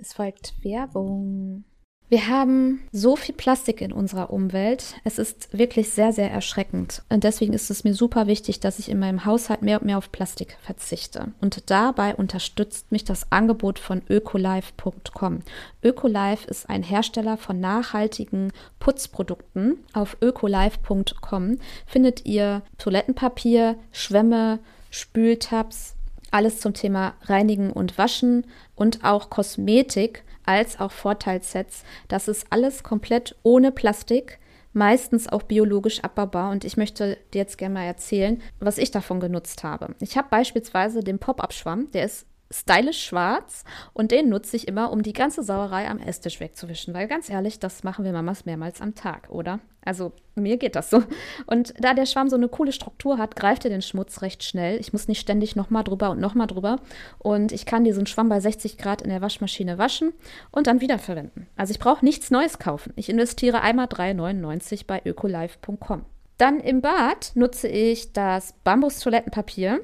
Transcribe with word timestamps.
Es 0.00 0.12
folgt 0.12 0.54
Werbung. 0.62 1.64
Wir 2.08 2.28
haben 2.28 2.80
so 2.92 3.16
viel 3.16 3.34
Plastik 3.34 3.80
in 3.80 3.92
unserer 3.92 4.30
Umwelt. 4.30 4.94
Es 5.02 5.18
ist 5.18 5.58
wirklich 5.58 5.90
sehr, 5.90 6.12
sehr 6.12 6.30
erschreckend. 6.30 7.02
Und 7.10 7.24
deswegen 7.24 7.52
ist 7.52 7.68
es 7.68 7.82
mir 7.82 7.92
super 7.94 8.28
wichtig, 8.28 8.60
dass 8.60 8.78
ich 8.78 8.88
in 8.88 9.00
meinem 9.00 9.24
Haushalt 9.24 9.60
mehr 9.60 9.80
und 9.80 9.86
mehr 9.86 9.98
auf 9.98 10.12
Plastik 10.12 10.56
verzichte. 10.62 11.32
Und 11.40 11.68
dabei 11.68 12.14
unterstützt 12.14 12.92
mich 12.92 13.04
das 13.04 13.30
Angebot 13.32 13.80
von 13.80 14.00
ökolife.com. 14.08 15.40
Ökolife 15.82 16.48
ist 16.48 16.70
ein 16.70 16.84
Hersteller 16.84 17.36
von 17.36 17.58
nachhaltigen 17.58 18.52
Putzprodukten. 18.78 19.84
Auf 19.92 20.16
ökolife.com 20.22 21.58
findet 21.86 22.24
ihr 22.24 22.62
Toilettenpapier, 22.78 23.76
Schwämme, 23.90 24.60
Spültabs, 24.90 25.96
alles 26.30 26.60
zum 26.60 26.74
Thema 26.74 27.14
Reinigen 27.22 27.70
und 27.72 27.98
Waschen 27.98 28.46
und 28.78 29.04
auch 29.04 29.30
Kosmetik 29.30 30.24
als 30.44 30.80
auch 30.80 30.92
Vorteilssets. 30.92 31.84
Das 32.08 32.28
ist 32.28 32.46
alles 32.50 32.82
komplett 32.82 33.36
ohne 33.42 33.72
Plastik, 33.72 34.38
meistens 34.72 35.28
auch 35.28 35.42
biologisch 35.42 36.00
abbaubar. 36.00 36.50
Und 36.50 36.64
ich 36.64 36.76
möchte 36.76 37.18
dir 37.34 37.38
jetzt 37.38 37.58
gerne 37.58 37.74
mal 37.74 37.84
erzählen, 37.84 38.40
was 38.60 38.78
ich 38.78 38.90
davon 38.90 39.20
genutzt 39.20 39.64
habe. 39.64 39.94
Ich 40.00 40.16
habe 40.16 40.28
beispielsweise 40.30 41.00
den 41.00 41.18
Pop-Up-Schwamm, 41.18 41.90
der 41.92 42.04
ist 42.04 42.26
stylisch 42.50 43.04
schwarz 43.04 43.64
und 43.92 44.10
den 44.10 44.28
nutze 44.28 44.56
ich 44.56 44.68
immer, 44.68 44.90
um 44.90 45.02
die 45.02 45.12
ganze 45.12 45.42
Sauerei 45.42 45.88
am 45.88 45.98
Esstisch 45.98 46.40
wegzuwischen. 46.40 46.94
Weil 46.94 47.08
ganz 47.08 47.28
ehrlich, 47.28 47.58
das 47.58 47.84
machen 47.84 48.04
wir 48.04 48.12
Mamas 48.12 48.44
mehrmals 48.46 48.80
am 48.80 48.94
Tag, 48.94 49.28
oder? 49.30 49.60
Also 49.84 50.12
mir 50.34 50.56
geht 50.58 50.76
das 50.76 50.90
so. 50.90 51.02
Und 51.46 51.72
da 51.78 51.94
der 51.94 52.06
Schwamm 52.06 52.28
so 52.28 52.36
eine 52.36 52.48
coole 52.48 52.72
Struktur 52.72 53.18
hat, 53.18 53.36
greift 53.36 53.64
er 53.64 53.70
den 53.70 53.82
Schmutz 53.82 54.22
recht 54.22 54.44
schnell. 54.44 54.78
Ich 54.80 54.92
muss 54.92 55.08
nicht 55.08 55.20
ständig 55.20 55.56
nochmal 55.56 55.84
drüber 55.84 56.10
und 56.10 56.20
nochmal 56.20 56.46
drüber. 56.46 56.80
Und 57.18 57.52
ich 57.52 57.64
kann 57.64 57.84
diesen 57.84 58.06
Schwamm 58.06 58.28
bei 58.28 58.40
60 58.40 58.76
Grad 58.76 59.02
in 59.02 59.10
der 59.10 59.22
Waschmaschine 59.22 59.78
waschen 59.78 60.12
und 60.50 60.66
dann 60.66 60.80
wiederverwenden. 60.80 61.46
Also 61.56 61.70
ich 61.70 61.78
brauche 61.78 62.04
nichts 62.04 62.30
Neues 62.30 62.58
kaufen. 62.58 62.92
Ich 62.96 63.08
investiere 63.08 63.62
einmal 63.62 63.86
3,99 63.86 64.84
bei 64.86 65.00
ökolife.com. 65.04 66.04
Dann 66.36 66.60
im 66.60 66.80
Bad 66.80 67.32
nutze 67.34 67.68
ich 67.68 68.12
das 68.12 68.54
Bambus-Toilettenpapier. 68.64 69.80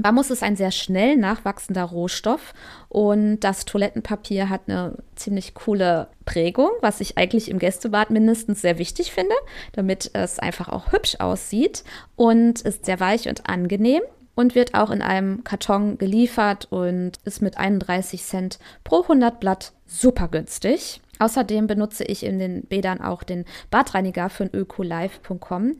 Bambus 0.00 0.30
ist 0.30 0.42
ein 0.42 0.56
sehr 0.56 0.72
schnell 0.72 1.16
nachwachsender 1.16 1.84
Rohstoff 1.84 2.52
und 2.88 3.40
das 3.40 3.64
Toilettenpapier 3.64 4.48
hat 4.48 4.62
eine 4.66 4.98
ziemlich 5.14 5.54
coole 5.54 6.08
Prägung, 6.24 6.70
was 6.80 7.00
ich 7.00 7.16
eigentlich 7.16 7.48
im 7.48 7.60
Gästebad 7.60 8.10
mindestens 8.10 8.60
sehr 8.60 8.78
wichtig 8.78 9.12
finde, 9.12 9.34
damit 9.72 10.10
es 10.12 10.40
einfach 10.40 10.68
auch 10.68 10.90
hübsch 10.90 11.20
aussieht 11.20 11.84
und 12.16 12.60
ist 12.62 12.86
sehr 12.86 12.98
weich 12.98 13.28
und 13.28 13.48
angenehm 13.48 14.02
und 14.34 14.56
wird 14.56 14.74
auch 14.74 14.90
in 14.90 15.00
einem 15.00 15.44
Karton 15.44 15.96
geliefert 15.96 16.66
und 16.70 17.12
ist 17.24 17.40
mit 17.40 17.56
31 17.56 18.24
Cent 18.24 18.58
pro 18.82 19.02
100 19.02 19.38
Blatt 19.38 19.72
super 19.86 20.26
günstig. 20.26 21.00
Außerdem 21.20 21.68
benutze 21.68 22.02
ich 22.02 22.24
in 22.24 22.40
den 22.40 22.62
Bädern 22.62 23.00
auch 23.00 23.22
den 23.22 23.44
Badreiniger 23.70 24.28
von 24.28 24.50
ökolife.com. 24.52 25.76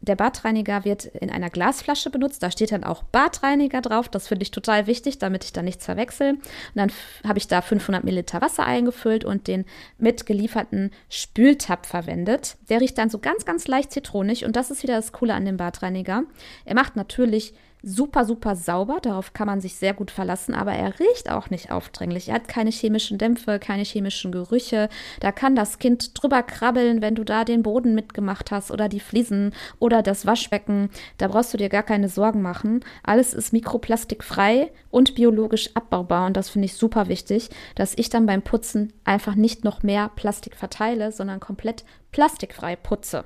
Der 0.00 0.14
Badreiniger 0.14 0.84
wird 0.84 1.06
in 1.06 1.30
einer 1.30 1.50
Glasflasche 1.50 2.10
benutzt. 2.10 2.42
Da 2.42 2.50
steht 2.50 2.72
dann 2.72 2.84
auch 2.84 3.02
Badreiniger 3.02 3.80
drauf. 3.80 4.08
Das 4.08 4.28
finde 4.28 4.44
ich 4.44 4.50
total 4.50 4.86
wichtig, 4.86 5.18
damit 5.18 5.44
ich 5.44 5.52
da 5.52 5.62
nichts 5.62 5.84
verwechsel. 5.84 6.34
Und 6.34 6.42
dann 6.74 6.92
habe 7.26 7.38
ich 7.38 7.48
da 7.48 7.62
500 7.62 8.04
Milliliter 8.04 8.40
Wasser 8.40 8.64
eingefüllt 8.64 9.24
und 9.24 9.48
den 9.48 9.64
mitgelieferten 9.98 10.92
Spültab 11.08 11.84
verwendet. 11.86 12.56
Der 12.68 12.80
riecht 12.80 12.96
dann 12.96 13.10
so 13.10 13.18
ganz, 13.18 13.44
ganz 13.44 13.66
leicht 13.66 13.92
zitronig. 13.92 14.44
Und 14.44 14.54
das 14.54 14.70
ist 14.70 14.82
wieder 14.82 14.96
das 14.96 15.12
Coole 15.12 15.34
an 15.34 15.44
dem 15.44 15.56
Badreiniger. 15.56 16.22
Er 16.64 16.74
macht 16.74 16.94
natürlich 16.94 17.54
super, 17.88 18.24
super 18.24 18.54
sauber. 18.54 18.98
Darauf 19.02 19.32
kann 19.32 19.46
man 19.46 19.60
sich 19.60 19.76
sehr 19.76 19.94
gut 19.94 20.10
verlassen, 20.10 20.54
aber 20.54 20.72
er 20.72 20.98
riecht 21.00 21.30
auch 21.30 21.50
nicht 21.50 21.70
aufdringlich. 21.70 22.28
Er 22.28 22.34
hat 22.34 22.48
keine 22.48 22.70
chemischen 22.70 23.18
Dämpfe, 23.18 23.58
keine 23.58 23.84
chemischen 23.84 24.32
Gerüche. 24.32 24.88
Da 25.20 25.32
kann 25.32 25.56
das 25.56 25.78
Kind 25.78 26.20
drüber 26.20 26.42
krabbeln, 26.42 27.02
wenn 27.02 27.14
du 27.14 27.24
da 27.24 27.44
den 27.44 27.62
Boden 27.62 27.94
mitgemacht 27.94 28.50
hast 28.50 28.70
oder 28.70 28.88
die 28.88 29.00
Fliesen 29.00 29.54
oder 29.78 30.02
das 30.02 30.26
Waschbecken. 30.26 30.90
Da 31.16 31.28
brauchst 31.28 31.52
du 31.54 31.58
dir 31.58 31.68
gar 31.68 31.82
keine 31.82 32.08
Sorgen 32.08 32.42
machen. 32.42 32.84
Alles 33.02 33.34
ist 33.34 33.52
mikroplastikfrei 33.52 34.70
und 34.90 35.14
biologisch 35.14 35.70
abbaubar 35.74 36.26
und 36.26 36.36
das 36.36 36.50
finde 36.50 36.66
ich 36.66 36.74
super 36.74 37.08
wichtig, 37.08 37.50
dass 37.74 37.96
ich 37.96 38.10
dann 38.10 38.26
beim 38.26 38.42
Putzen 38.42 38.92
einfach 39.04 39.34
nicht 39.34 39.64
noch 39.64 39.82
mehr 39.82 40.10
Plastik 40.14 40.56
verteile, 40.56 41.12
sondern 41.12 41.40
komplett 41.40 41.84
plastikfrei 42.12 42.76
putze. 42.76 43.24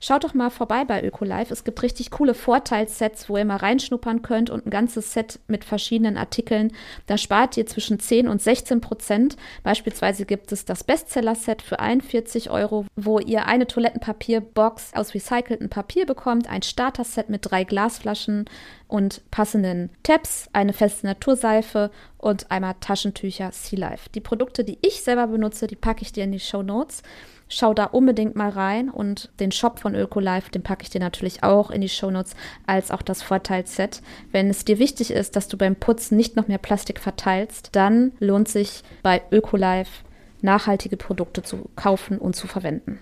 Schaut 0.00 0.24
doch 0.24 0.34
mal 0.34 0.50
vorbei 0.50 0.84
bei 0.84 1.02
Ökolife. 1.02 1.52
Es 1.52 1.64
gibt 1.64 1.82
richtig 1.82 2.10
coole 2.10 2.34
Vorteilssets, 2.34 3.28
wo 3.28 3.36
ihr 3.36 3.44
mal 3.44 3.56
reinschnuppern 3.56 4.22
könnt 4.22 4.50
und 4.50 4.66
ein 4.66 4.70
ganzes 4.70 5.12
Set 5.12 5.40
mit 5.48 5.64
verschiedenen 5.64 6.16
Artikeln. 6.16 6.72
Da 7.06 7.18
spart 7.18 7.56
ihr 7.56 7.66
zwischen 7.66 7.98
10 7.98 8.28
und 8.28 8.40
16 8.40 8.80
Prozent. 8.80 9.36
Beispielsweise 9.62 10.24
gibt 10.24 10.52
es 10.52 10.64
das 10.64 10.84
Bestseller-Set 10.84 11.62
für 11.62 11.80
41 11.80 12.50
Euro, 12.50 12.86
wo 12.96 13.18
ihr 13.18 13.46
eine 13.46 13.66
Toilettenpapierbox 13.66 14.94
aus 14.94 15.14
recyceltem 15.14 15.68
Papier 15.68 16.06
bekommt, 16.06 16.48
ein 16.48 16.62
Starter-Set 16.62 17.28
mit 17.28 17.50
drei 17.50 17.64
Glasflaschen 17.64 18.44
und 18.86 19.22
passenden 19.30 19.90
Tabs, 20.02 20.48
eine 20.52 20.72
feste 20.72 21.06
Naturseife 21.06 21.90
und 22.16 22.50
einmal 22.50 22.74
Taschentücher 22.80 23.52
Sea 23.52 23.78
Life. 23.78 24.08
Die 24.14 24.20
Produkte, 24.20 24.64
die 24.64 24.78
ich 24.82 25.02
selber 25.02 25.26
benutze, 25.28 25.66
die 25.66 25.76
packe 25.76 26.02
ich 26.02 26.12
dir 26.12 26.24
in 26.24 26.32
die 26.32 26.40
Show 26.40 26.62
Notes. 26.62 27.02
Schau 27.50 27.72
da 27.72 27.84
unbedingt 27.84 28.36
mal 28.36 28.50
rein 28.50 28.90
und 28.90 29.30
den 29.40 29.52
Shop 29.52 29.78
von 29.78 29.94
Ökolife, 29.94 30.50
den 30.50 30.62
packe 30.62 30.82
ich 30.82 30.90
dir 30.90 31.00
natürlich 31.00 31.42
auch 31.42 31.70
in 31.70 31.80
die 31.80 31.88
Shownotes, 31.88 32.36
als 32.66 32.90
auch 32.90 33.00
das 33.00 33.22
Vorteilsset. 33.22 34.02
Wenn 34.30 34.50
es 34.50 34.66
dir 34.66 34.78
wichtig 34.78 35.10
ist, 35.10 35.34
dass 35.34 35.48
du 35.48 35.56
beim 35.56 35.74
Putzen 35.74 36.16
nicht 36.16 36.36
noch 36.36 36.46
mehr 36.46 36.58
Plastik 36.58 37.00
verteilst, 37.00 37.70
dann 37.72 38.12
lohnt 38.20 38.48
sich 38.48 38.82
bei 39.02 39.22
Ökolife 39.32 40.04
nachhaltige 40.42 40.98
Produkte 40.98 41.42
zu 41.42 41.70
kaufen 41.74 42.18
und 42.18 42.36
zu 42.36 42.46
verwenden. 42.46 43.00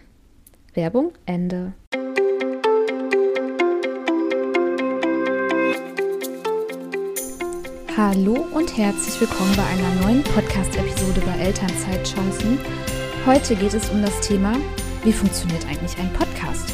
Werbung 0.74 1.12
Ende. 1.26 1.72
Hallo 7.96 8.46
und 8.54 8.76
herzlich 8.76 9.20
willkommen 9.20 9.56
bei 9.56 9.64
einer 9.64 10.02
neuen 10.02 10.22
Podcast-Episode 10.22 11.20
bei 11.22 11.44
Elternzeitchancen. 11.44 12.58
Heute 13.26 13.56
geht 13.56 13.75
es 13.75 13.91
um 13.91 14.03
das 14.03 14.20
Thema, 14.20 14.54
wie 15.03 15.12
funktioniert 15.12 15.66
eigentlich 15.66 15.98
ein 15.98 16.12
Podcast? 16.12 16.72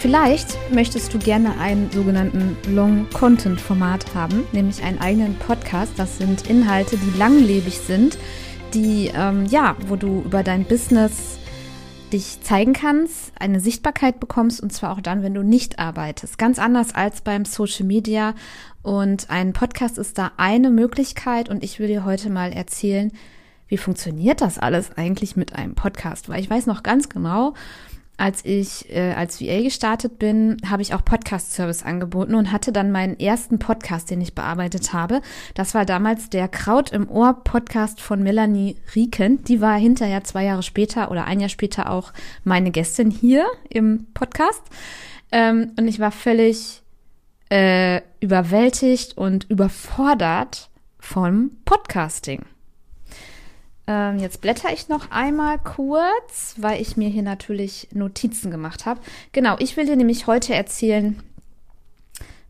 Vielleicht 0.00 0.58
möchtest 0.70 1.14
du 1.14 1.18
gerne 1.18 1.58
einen 1.58 1.90
sogenannten 1.90 2.58
Long-Content-Format 2.74 4.14
haben, 4.14 4.44
nämlich 4.52 4.82
einen 4.82 4.98
eigenen 4.98 5.36
Podcast. 5.36 5.92
Das 5.96 6.18
sind 6.18 6.46
Inhalte, 6.46 6.98
die 6.98 7.18
langlebig 7.18 7.78
sind, 7.78 8.18
die, 8.74 9.10
ähm, 9.14 9.46
ja, 9.46 9.76
wo 9.86 9.96
du 9.96 10.20
über 10.26 10.42
dein 10.42 10.66
Business 10.66 11.38
dich 12.12 12.42
zeigen 12.42 12.74
kannst, 12.74 13.32
eine 13.40 13.58
Sichtbarkeit 13.58 14.20
bekommst 14.20 14.62
und 14.62 14.70
zwar 14.74 14.92
auch 14.92 15.00
dann, 15.00 15.22
wenn 15.22 15.32
du 15.32 15.42
nicht 15.42 15.78
arbeitest. 15.78 16.36
Ganz 16.36 16.58
anders 16.58 16.94
als 16.94 17.22
beim 17.22 17.46
Social 17.46 17.86
Media. 17.86 18.34
Und 18.82 19.30
ein 19.30 19.54
Podcast 19.54 19.96
ist 19.96 20.18
da 20.18 20.32
eine 20.36 20.68
Möglichkeit 20.68 21.48
und 21.48 21.64
ich 21.64 21.78
will 21.78 21.88
dir 21.88 22.04
heute 22.04 22.28
mal 22.28 22.52
erzählen, 22.52 23.10
wie 23.68 23.76
funktioniert 23.76 24.40
das 24.40 24.58
alles 24.58 24.96
eigentlich 24.96 25.36
mit 25.36 25.54
einem 25.54 25.74
Podcast? 25.74 26.28
Weil 26.28 26.40
ich 26.40 26.50
weiß 26.50 26.66
noch 26.66 26.82
ganz 26.82 27.08
genau, 27.08 27.54
als 28.18 28.44
ich 28.44 28.92
äh, 28.92 29.12
als 29.12 29.40
VA 29.40 29.62
gestartet 29.62 30.18
bin, 30.18 30.56
habe 30.68 30.82
ich 30.82 30.92
auch 30.92 31.04
Podcast-Service 31.04 31.84
angeboten 31.84 32.34
und 32.34 32.50
hatte 32.50 32.72
dann 32.72 32.90
meinen 32.90 33.18
ersten 33.18 33.60
Podcast, 33.60 34.10
den 34.10 34.20
ich 34.20 34.34
bearbeitet 34.34 34.92
habe. 34.92 35.22
Das 35.54 35.72
war 35.72 35.86
damals 35.86 36.28
der 36.28 36.48
Kraut 36.48 36.90
im 36.90 37.08
Ohr 37.08 37.44
Podcast 37.44 38.00
von 38.00 38.20
Melanie 38.20 38.76
Rieken. 38.96 39.44
Die 39.44 39.60
war 39.60 39.78
hinterher 39.78 40.24
zwei 40.24 40.44
Jahre 40.44 40.64
später 40.64 41.12
oder 41.12 41.26
ein 41.26 41.38
Jahr 41.38 41.48
später 41.48 41.90
auch 41.90 42.12
meine 42.42 42.72
Gästin 42.72 43.12
hier 43.12 43.46
im 43.70 44.08
Podcast. 44.14 44.62
Ähm, 45.30 45.70
und 45.78 45.86
ich 45.86 46.00
war 46.00 46.10
völlig 46.10 46.82
äh, 47.50 48.00
überwältigt 48.18 49.16
und 49.16 49.48
überfordert 49.48 50.70
vom 50.98 51.52
Podcasting. 51.64 52.42
Ähm, 53.88 54.18
jetzt 54.18 54.42
blätter 54.42 54.70
ich 54.70 54.90
noch 54.90 55.10
einmal 55.10 55.58
kurz, 55.58 56.54
weil 56.58 56.80
ich 56.80 56.98
mir 56.98 57.08
hier 57.08 57.22
natürlich 57.22 57.88
Notizen 57.94 58.50
gemacht 58.50 58.84
habe. 58.84 59.00
Genau, 59.32 59.56
ich 59.58 59.78
will 59.78 59.86
dir 59.86 59.96
nämlich 59.96 60.26
heute 60.26 60.54
erzählen, 60.54 61.18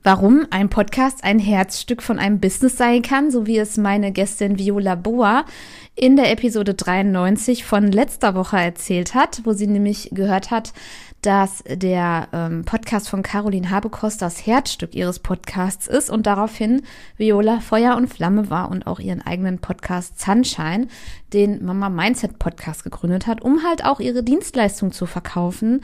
warum 0.02 0.46
ein 0.50 0.68
Podcast 0.68 1.22
ein 1.22 1.38
Herzstück 1.38 2.02
von 2.02 2.18
einem 2.18 2.40
Business 2.40 2.76
sein 2.76 3.02
kann, 3.02 3.30
so 3.30 3.46
wie 3.46 3.58
es 3.58 3.76
meine 3.76 4.10
Gästin 4.10 4.58
Viola 4.58 4.96
Boa 4.96 5.44
in 5.94 6.16
der 6.16 6.32
Episode 6.32 6.74
93 6.74 7.64
von 7.64 7.92
letzter 7.92 8.34
Woche 8.34 8.56
erzählt 8.56 9.14
hat, 9.14 9.42
wo 9.44 9.52
sie 9.52 9.68
nämlich 9.68 10.10
gehört 10.12 10.50
hat, 10.50 10.72
dass 11.22 11.64
der 11.66 12.28
ähm, 12.32 12.64
Podcast 12.64 13.08
von 13.08 13.22
Caroline 13.22 13.70
Habekost 13.70 14.22
das 14.22 14.46
Herzstück 14.46 14.94
ihres 14.94 15.18
Podcasts 15.18 15.88
ist 15.88 16.10
und 16.10 16.26
daraufhin 16.26 16.82
Viola 17.16 17.60
Feuer 17.60 17.96
und 17.96 18.08
Flamme 18.08 18.50
war 18.50 18.70
und 18.70 18.86
auch 18.86 19.00
ihren 19.00 19.22
eigenen 19.22 19.58
Podcast 19.58 20.20
Sunshine, 20.20 20.86
den 21.32 21.64
Mama 21.64 21.88
Mindset 21.88 22.38
Podcast 22.38 22.84
gegründet 22.84 23.26
hat, 23.26 23.42
um 23.42 23.64
halt 23.64 23.84
auch 23.84 23.98
ihre 23.98 24.22
Dienstleistung 24.22 24.92
zu 24.92 25.06
verkaufen. 25.06 25.82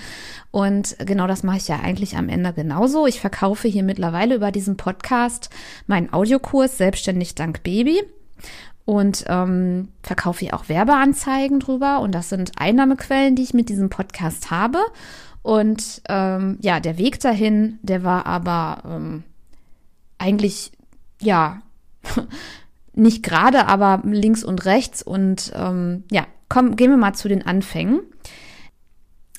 Und 0.50 0.96
genau 0.98 1.26
das 1.26 1.42
mache 1.42 1.56
ich 1.56 1.68
ja 1.68 1.80
eigentlich 1.80 2.16
am 2.16 2.28
Ende 2.28 2.52
genauso. 2.52 3.06
Ich 3.06 3.20
verkaufe 3.20 3.66
hier 3.66 3.82
mittlerweile 3.82 4.36
über 4.36 4.52
diesen 4.52 4.76
Podcast 4.76 5.50
meinen 5.86 6.12
Audiokurs 6.12 6.78
Selbstständig 6.78 7.34
dank 7.34 7.62
Baby. 7.64 8.02
Und 8.84 9.24
ähm, 9.28 9.88
verkaufe 10.02 10.40
hier 10.40 10.54
auch 10.54 10.68
Werbeanzeigen 10.68 11.60
drüber. 11.60 12.00
Und 12.00 12.12
das 12.12 12.28
sind 12.28 12.52
Einnahmequellen, 12.56 13.34
die 13.34 13.42
ich 13.42 13.54
mit 13.54 13.68
diesem 13.68 13.88
Podcast 13.88 14.50
habe. 14.50 14.78
Und 15.42 16.02
ähm, 16.08 16.58
ja, 16.60 16.80
der 16.80 16.98
Weg 16.98 17.20
dahin, 17.20 17.78
der 17.82 18.02
war 18.02 18.26
aber 18.26 18.82
ähm, 18.86 19.24
eigentlich, 20.18 20.72
ja, 21.20 21.62
nicht 22.92 23.22
gerade, 23.22 23.66
aber 23.66 24.02
links 24.04 24.44
und 24.44 24.64
rechts. 24.64 25.02
Und 25.02 25.52
ähm, 25.54 26.04
ja, 26.10 26.26
komm, 26.48 26.76
gehen 26.76 26.90
wir 26.90 26.96
mal 26.98 27.14
zu 27.14 27.28
den 27.28 27.44
Anfängen. 27.44 28.00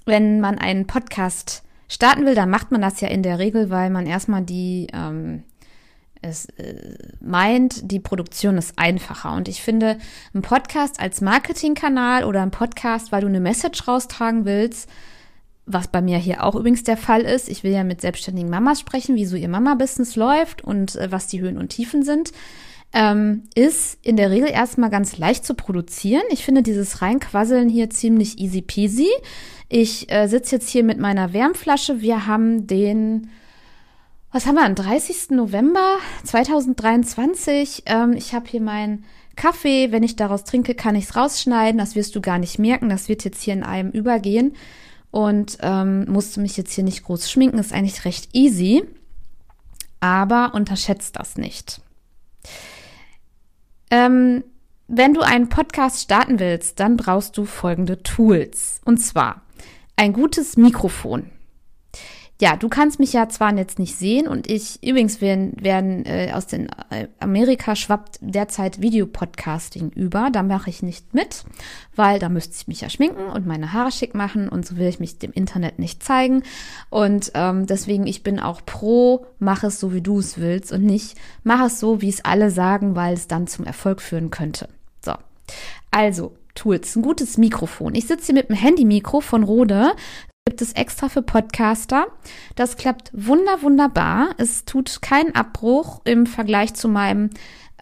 Wenn 0.05 0.39
man 0.41 0.57
einen 0.57 0.87
Podcast 0.87 1.63
starten 1.87 2.25
will, 2.25 2.35
dann 2.35 2.49
macht 2.49 2.71
man 2.71 2.81
das 2.81 3.01
ja 3.01 3.07
in 3.07 3.23
der 3.23 3.39
Regel, 3.39 3.69
weil 3.69 3.89
man 3.89 4.05
erstmal 4.05 4.41
die 4.41 4.87
ähm, 4.93 5.43
es 6.25 6.45
äh, 6.57 6.97
meint, 7.21 7.91
die 7.91 7.99
Produktion 7.99 8.57
ist 8.57 8.77
einfacher. 8.77 9.33
Und 9.33 9.47
ich 9.47 9.61
finde, 9.61 9.97
ein 10.33 10.41
Podcast 10.41 10.99
als 10.99 11.21
Marketingkanal 11.21 12.23
oder 12.23 12.41
ein 12.41 12.51
Podcast, 12.51 13.11
weil 13.11 13.21
du 13.21 13.27
eine 13.27 13.39
Message 13.39 13.87
raustragen 13.87 14.45
willst, 14.45 14.89
was 15.65 15.87
bei 15.87 16.01
mir 16.01 16.17
hier 16.17 16.43
auch 16.43 16.55
übrigens 16.55 16.83
der 16.83 16.97
Fall 16.97 17.21
ist. 17.21 17.49
Ich 17.49 17.63
will 17.63 17.71
ja 17.71 17.83
mit 17.83 18.01
selbstständigen 18.01 18.49
Mamas 18.49 18.79
sprechen, 18.79 19.15
wie 19.15 19.25
so 19.25 19.35
ihr 19.35 19.49
Mama-Business 19.49 20.15
läuft 20.15 20.63
und 20.63 20.95
äh, 20.95 21.11
was 21.11 21.27
die 21.27 21.41
Höhen 21.41 21.57
und 21.57 21.69
Tiefen 21.69 22.03
sind. 22.03 22.31
Ähm, 22.93 23.43
ist 23.55 23.97
in 24.03 24.15
der 24.15 24.31
Regel 24.31 24.49
erstmal 24.49 24.89
ganz 24.89 25.17
leicht 25.17 25.45
zu 25.45 25.53
produzieren. 25.53 26.23
Ich 26.29 26.45
finde 26.45 26.63
dieses 26.63 27.01
Reinquasseln 27.01 27.67
hier 27.67 27.89
ziemlich 27.89 28.39
easy 28.39 28.61
peasy. 28.61 29.09
Ich 29.67 30.11
äh, 30.11 30.27
sitze 30.27 30.55
jetzt 30.55 30.69
hier 30.69 30.83
mit 30.83 30.99
meiner 30.99 31.33
Wärmflasche. 31.33 32.01
Wir 32.01 32.27
haben 32.27 32.67
den, 32.67 33.29
was 34.35 34.45
haben 34.47 34.55
wir, 34.55 34.65
am 34.65 34.75
30. 34.75 35.29
November 35.29 35.95
2023. 36.25 37.83
Ähm, 37.85 38.11
ich 38.11 38.33
habe 38.33 38.49
hier 38.49 38.59
meinen 38.59 39.05
Kaffee. 39.37 39.93
Wenn 39.93 40.03
ich 40.03 40.17
daraus 40.17 40.43
trinke, 40.43 40.75
kann 40.75 40.95
ich 40.95 41.05
es 41.05 41.15
rausschneiden. 41.15 41.77
Das 41.77 41.95
wirst 41.95 42.17
du 42.17 42.19
gar 42.19 42.37
nicht 42.37 42.59
merken. 42.59 42.89
Das 42.89 43.07
wird 43.07 43.23
jetzt 43.23 43.41
hier 43.41 43.53
in 43.53 43.63
einem 43.63 43.91
übergehen 43.91 44.57
und 45.09 45.57
ähm, 45.61 46.11
musste 46.11 46.41
mich 46.41 46.57
jetzt 46.57 46.73
hier 46.73 46.83
nicht 46.83 47.03
groß 47.05 47.31
schminken. 47.31 47.59
Ist 47.59 47.71
eigentlich 47.71 48.03
recht 48.03 48.35
easy, 48.35 48.83
aber 50.01 50.53
unterschätzt 50.53 51.15
das 51.15 51.37
nicht. 51.37 51.79
Ähm, 53.89 54.43
wenn 54.89 55.13
du 55.13 55.21
einen 55.21 55.47
Podcast 55.47 56.01
starten 56.01 56.39
willst, 56.39 56.81
dann 56.81 56.97
brauchst 56.97 57.37
du 57.37 57.45
folgende 57.45 58.03
Tools. 58.03 58.81
Und 58.83 58.97
zwar 58.97 59.43
ein 59.95 60.11
gutes 60.11 60.57
Mikrofon 60.57 61.31
ja, 62.41 62.57
du 62.57 62.67
kannst 62.67 62.99
mich 62.99 63.13
ja 63.13 63.29
zwar 63.29 63.55
jetzt 63.55 63.79
nicht 63.79 63.95
sehen 63.95 64.27
und 64.27 64.51
ich, 64.51 64.83
übrigens 64.83 65.21
werden, 65.21 65.53
werden 65.57 66.05
äh, 66.05 66.31
aus 66.33 66.47
den 66.47 66.67
äh, 66.89 67.07
Amerika 67.19 67.77
schwappt 67.77 68.19
derzeit 68.19 68.81
Videopodcasting 68.81 69.91
über. 69.91 70.29
Da 70.31 70.43
mache 70.43 70.69
ich 70.69 70.83
nicht 70.83 71.13
mit, 71.13 71.45
weil 71.95 72.19
da 72.19 72.27
müsste 72.27 72.55
ich 72.57 72.67
mich 72.67 72.81
ja 72.81 72.89
schminken 72.89 73.27
und 73.27 73.45
meine 73.45 73.71
Haare 73.71 73.91
schick 73.91 74.15
machen 74.15 74.49
und 74.49 74.65
so 74.65 74.75
will 74.75 74.87
ich 74.87 74.99
mich 74.99 75.17
dem 75.17 75.31
Internet 75.31 75.79
nicht 75.79 76.03
zeigen. 76.03 76.43
Und 76.89 77.31
ähm, 77.35 77.67
deswegen, 77.67 78.05
ich 78.05 78.21
bin 78.21 78.41
auch 78.41 78.65
pro, 78.65 79.25
mach 79.39 79.63
es 79.63 79.79
so, 79.79 79.93
wie 79.93 80.01
du 80.01 80.19
es 80.19 80.37
willst 80.37 80.73
und 80.73 80.83
nicht, 80.83 81.17
mach 81.43 81.65
es 81.65 81.79
so, 81.79 82.01
wie 82.01 82.09
es 82.09 82.25
alle 82.25 82.51
sagen, 82.51 82.97
weil 82.97 83.13
es 83.13 83.29
dann 83.29 83.47
zum 83.47 83.63
Erfolg 83.65 84.01
führen 84.01 84.29
könnte. 84.29 84.67
So. 85.01 85.13
Also, 85.89 86.35
Tools, 86.53 86.95
ein 86.97 87.01
gutes 87.01 87.37
Mikrofon. 87.37 87.95
Ich 87.95 88.07
sitze 88.07 88.27
hier 88.27 88.35
mit 88.35 88.49
dem 88.49 88.55
Handy-Mikro 88.55 89.21
von 89.21 89.43
Rode 89.43 89.91
gibt 90.47 90.61
es 90.61 90.73
extra 90.73 91.09
für 91.09 91.23
Podcaster. 91.23 92.05
Das 92.55 92.77
klappt 92.77 93.09
wunder, 93.13 93.63
wunderbar. 93.63 94.29
Es 94.37 94.63
tut 94.63 95.01
keinen 95.01 95.33
Abbruch 95.33 96.01
im 96.05 96.27
Vergleich 96.27 96.75
zu 96.75 96.87
meinem 96.87 97.31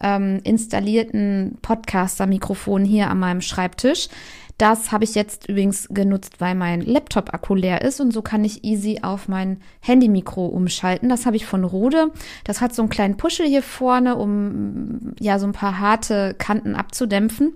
ähm, 0.00 0.40
installierten 0.44 1.58
Podcaster-Mikrofon 1.60 2.86
hier 2.86 3.10
an 3.10 3.18
meinem 3.18 3.42
Schreibtisch. 3.42 4.08
Das 4.56 4.92
habe 4.92 5.04
ich 5.04 5.14
jetzt 5.14 5.46
übrigens 5.46 5.88
genutzt, 5.90 6.36
weil 6.40 6.54
mein 6.54 6.80
Laptop-Akku 6.80 7.54
leer 7.54 7.82
ist 7.82 8.00
und 8.00 8.12
so 8.12 8.22
kann 8.22 8.44
ich 8.44 8.64
easy 8.64 9.00
auf 9.02 9.28
mein 9.28 9.60
Handy-Mikro 9.80 10.46
umschalten. 10.46 11.10
Das 11.10 11.26
habe 11.26 11.36
ich 11.36 11.44
von 11.44 11.64
Rode. 11.64 12.12
Das 12.44 12.62
hat 12.62 12.74
so 12.74 12.80
einen 12.80 12.88
kleinen 12.88 13.18
Puschel 13.18 13.46
hier 13.46 13.62
vorne, 13.62 14.16
um 14.16 15.12
ja 15.20 15.38
so 15.38 15.46
ein 15.46 15.52
paar 15.52 15.80
harte 15.80 16.34
Kanten 16.38 16.76
abzudämpfen. 16.76 17.52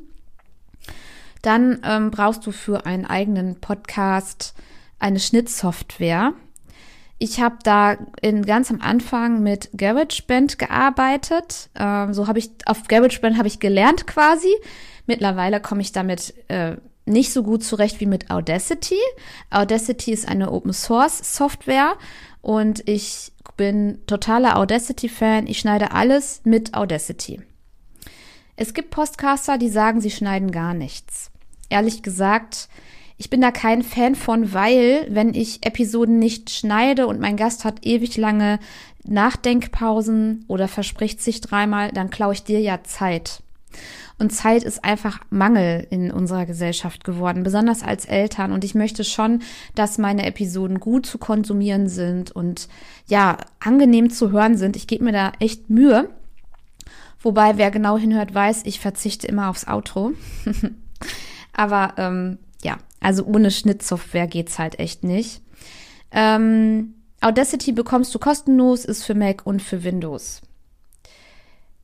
Dann 1.40 1.78
ähm, 1.82 2.10
brauchst 2.10 2.46
du 2.46 2.52
für 2.52 2.84
einen 2.84 3.06
eigenen 3.06 3.58
Podcast 3.58 4.54
eine 4.98 5.20
Schnittsoftware. 5.20 6.32
Ich 7.18 7.40
habe 7.40 7.56
da 7.64 7.96
in 8.22 8.44
ganz 8.44 8.70
am 8.70 8.80
Anfang 8.80 9.42
mit 9.42 9.70
GarageBand 9.76 10.58
gearbeitet. 10.58 11.68
Ähm, 11.74 12.14
so 12.14 12.28
habe 12.28 12.38
ich 12.38 12.50
auf 12.64 12.86
GarageBand 12.86 13.36
habe 13.36 13.48
ich 13.48 13.58
gelernt 13.58 14.06
quasi. 14.06 14.54
Mittlerweile 15.06 15.60
komme 15.60 15.80
ich 15.80 15.90
damit 15.92 16.34
äh, 16.48 16.76
nicht 17.06 17.32
so 17.32 17.42
gut 17.42 17.64
zurecht 17.64 18.00
wie 18.00 18.06
mit 18.06 18.30
Audacity. 18.30 18.98
Audacity 19.50 20.12
ist 20.12 20.28
eine 20.28 20.52
Open 20.52 20.72
Source 20.72 21.36
Software 21.36 21.96
und 22.40 22.88
ich 22.88 23.32
bin 23.56 23.98
totaler 24.06 24.56
Audacity 24.56 25.08
Fan. 25.08 25.46
Ich 25.46 25.58
schneide 25.58 25.90
alles 25.92 26.42
mit 26.44 26.74
Audacity. 26.74 27.40
Es 28.54 28.74
gibt 28.74 28.90
Podcaster, 28.90 29.58
die 29.58 29.68
sagen, 29.68 30.00
sie 30.00 30.10
schneiden 30.10 30.52
gar 30.52 30.74
nichts. 30.74 31.30
Ehrlich 31.68 32.02
gesagt, 32.02 32.68
ich 33.18 33.30
bin 33.30 33.40
da 33.40 33.50
kein 33.50 33.82
Fan 33.82 34.14
von, 34.14 34.54
weil 34.54 35.06
wenn 35.10 35.34
ich 35.34 35.66
Episoden 35.66 36.18
nicht 36.20 36.50
schneide 36.50 37.08
und 37.08 37.20
mein 37.20 37.36
Gast 37.36 37.64
hat 37.64 37.84
ewig 37.84 38.16
lange 38.16 38.60
Nachdenkpausen 39.04 40.44
oder 40.46 40.68
verspricht 40.68 41.20
sich 41.20 41.40
dreimal, 41.40 41.90
dann 41.90 42.10
klaue 42.10 42.34
ich 42.34 42.44
dir 42.44 42.60
ja 42.60 42.84
Zeit. 42.84 43.42
Und 44.18 44.32
Zeit 44.32 44.64
ist 44.64 44.84
einfach 44.84 45.20
Mangel 45.30 45.86
in 45.90 46.10
unserer 46.10 46.46
Gesellschaft 46.46 47.04
geworden, 47.04 47.44
besonders 47.44 47.82
als 47.82 48.04
Eltern. 48.04 48.52
Und 48.52 48.64
ich 48.64 48.74
möchte 48.74 49.04
schon, 49.04 49.42
dass 49.74 49.98
meine 49.98 50.26
Episoden 50.26 50.80
gut 50.80 51.06
zu 51.06 51.18
konsumieren 51.18 51.88
sind 51.88 52.32
und 52.32 52.68
ja, 53.06 53.38
angenehm 53.60 54.10
zu 54.10 54.32
hören 54.32 54.56
sind. 54.56 54.76
Ich 54.76 54.88
gebe 54.88 55.04
mir 55.04 55.12
da 55.12 55.32
echt 55.38 55.70
Mühe. 55.70 56.10
Wobei, 57.20 57.58
wer 57.58 57.70
genau 57.70 57.96
hinhört, 57.96 58.34
weiß, 58.34 58.62
ich 58.64 58.80
verzichte 58.80 59.26
immer 59.26 59.50
aufs 59.50 59.66
Outro. 59.66 60.12
Aber 61.52 61.94
ähm, 61.96 62.38
ja, 62.62 62.78
also 63.00 63.24
ohne 63.24 63.50
Schnittsoftware 63.50 64.26
geht's 64.26 64.58
halt 64.58 64.78
echt 64.78 65.04
nicht. 65.04 65.42
Ähm, 66.10 66.94
Audacity 67.20 67.72
bekommst 67.72 68.14
du 68.14 68.18
kostenlos, 68.18 68.84
ist 68.84 69.04
für 69.04 69.14
Mac 69.14 69.44
und 69.44 69.60
für 69.62 69.84
Windows. 69.84 70.40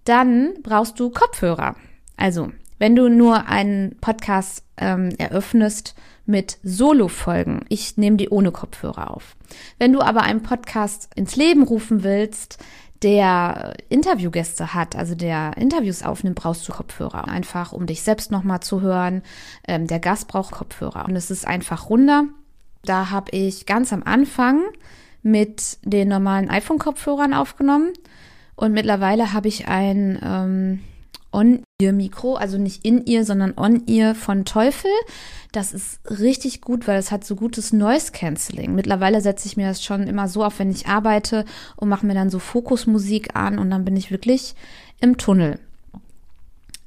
Dann 0.05 0.55
brauchst 0.63 1.01
du 1.01 1.11
Kopfhörer. 1.11 1.77
Also, 2.17 2.53
wenn 2.79 2.95
du 2.95 3.09
nur 3.09 3.47
einen 3.47 3.97
Podcast 4.01 4.65
ähm, 4.77 5.11
eröffnest 5.19 5.95
mit 6.27 6.59
Solo-Folgen, 6.63 7.65
ich 7.69 7.97
nehme 7.97 8.17
die 8.17 8.29
ohne 8.29 8.53
Kopfhörer 8.53 9.11
auf. 9.11 9.37
Wenn 9.79 9.93
du 9.93 10.01
aber 10.01 10.23
einen 10.23 10.43
Podcast 10.43 11.11
ins 11.15 11.37
Leben 11.37 11.63
rufen 11.63 12.03
willst, 12.03 12.59
der 13.05 13.75
Interviewgäste 13.91 14.73
hat, 14.73 14.97
also 14.97 15.15
der 15.15 15.57
Interviews 15.59 16.03
aufnimmt, 16.03 16.37
brauchst 16.37 16.67
du 16.67 16.73
Kopfhörer. 16.73 17.29
Einfach, 17.29 17.73
um 17.73 17.87
dich 17.87 18.03
selbst 18.03 18.33
nochmal 18.33 18.61
zu 18.61 18.81
hören. 18.81 19.23
Ähm, 19.69 19.87
der 19.87 20.01
Gast 20.01 20.27
braucht 20.27 20.53
Kopfhörer. 20.53 21.05
Und 21.05 21.15
es 21.15 21.31
ist 21.31 21.47
einfach 21.47 21.91
runder. 21.91 22.25
Da 22.83 23.11
habe 23.11 23.31
ich 23.33 23.67
ganz 23.67 23.93
am 23.93 24.03
Anfang 24.03 24.63
mit 25.23 25.79
den 25.83 26.09
normalen 26.09 26.49
iPhone-Kopfhörern 26.49 27.35
aufgenommen. 27.35 27.93
Und 28.57 28.73
mittlerweile 28.73 29.35
habe 29.35 29.49
ich 29.49 29.69
ein 29.69 30.19
ähm, 30.23 30.81
On-Ear-Mikro, 31.83 32.37
also 32.37 32.57
nicht 32.57 32.85
in 32.85 33.05
ihr, 33.05 33.25
sondern 33.25 33.55
On-Ear 33.57 34.15
von 34.15 34.45
Teufel. 34.45 34.91
Das 35.51 35.73
ist 35.73 35.99
richtig 36.09 36.61
gut, 36.61 36.87
weil 36.87 36.99
es 36.99 37.11
hat 37.11 37.25
so 37.25 37.35
gutes 37.35 37.73
Noise 37.73 38.13
Cancelling. 38.13 38.77
Mittlerweile 38.77 39.21
setze 39.21 39.49
ich 39.49 39.57
mir 39.57 39.67
das 39.67 39.83
schon 39.83 40.07
immer 40.07 40.29
so 40.29 40.45
auf, 40.45 40.61
wenn 40.61 40.71
ich 40.71 40.87
arbeite 40.87 41.45
und 41.75 41.89
mache 41.89 42.07
mir 42.07 42.15
dann 42.15 42.31
so 42.31 42.39
Fokusmusik 42.39 43.35
an 43.35 43.59
und 43.59 43.71
dann 43.71 43.85
bin 43.85 43.97
ich 43.97 44.13
wirklich 44.13 44.55
im 45.01 45.17
Tunnel. 45.17 45.59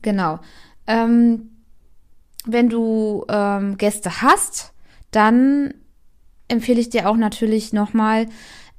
Genau. 0.04 0.40
Ähm, 0.88 1.50
wenn 2.46 2.70
du 2.70 3.26
ähm, 3.28 3.78
Gäste 3.78 4.22
hast, 4.22 4.72
dann 5.12 5.74
empfehle 6.48 6.80
ich 6.80 6.90
dir 6.90 7.10
auch 7.10 7.18
natürlich 7.18 7.74
nochmal 7.74 8.28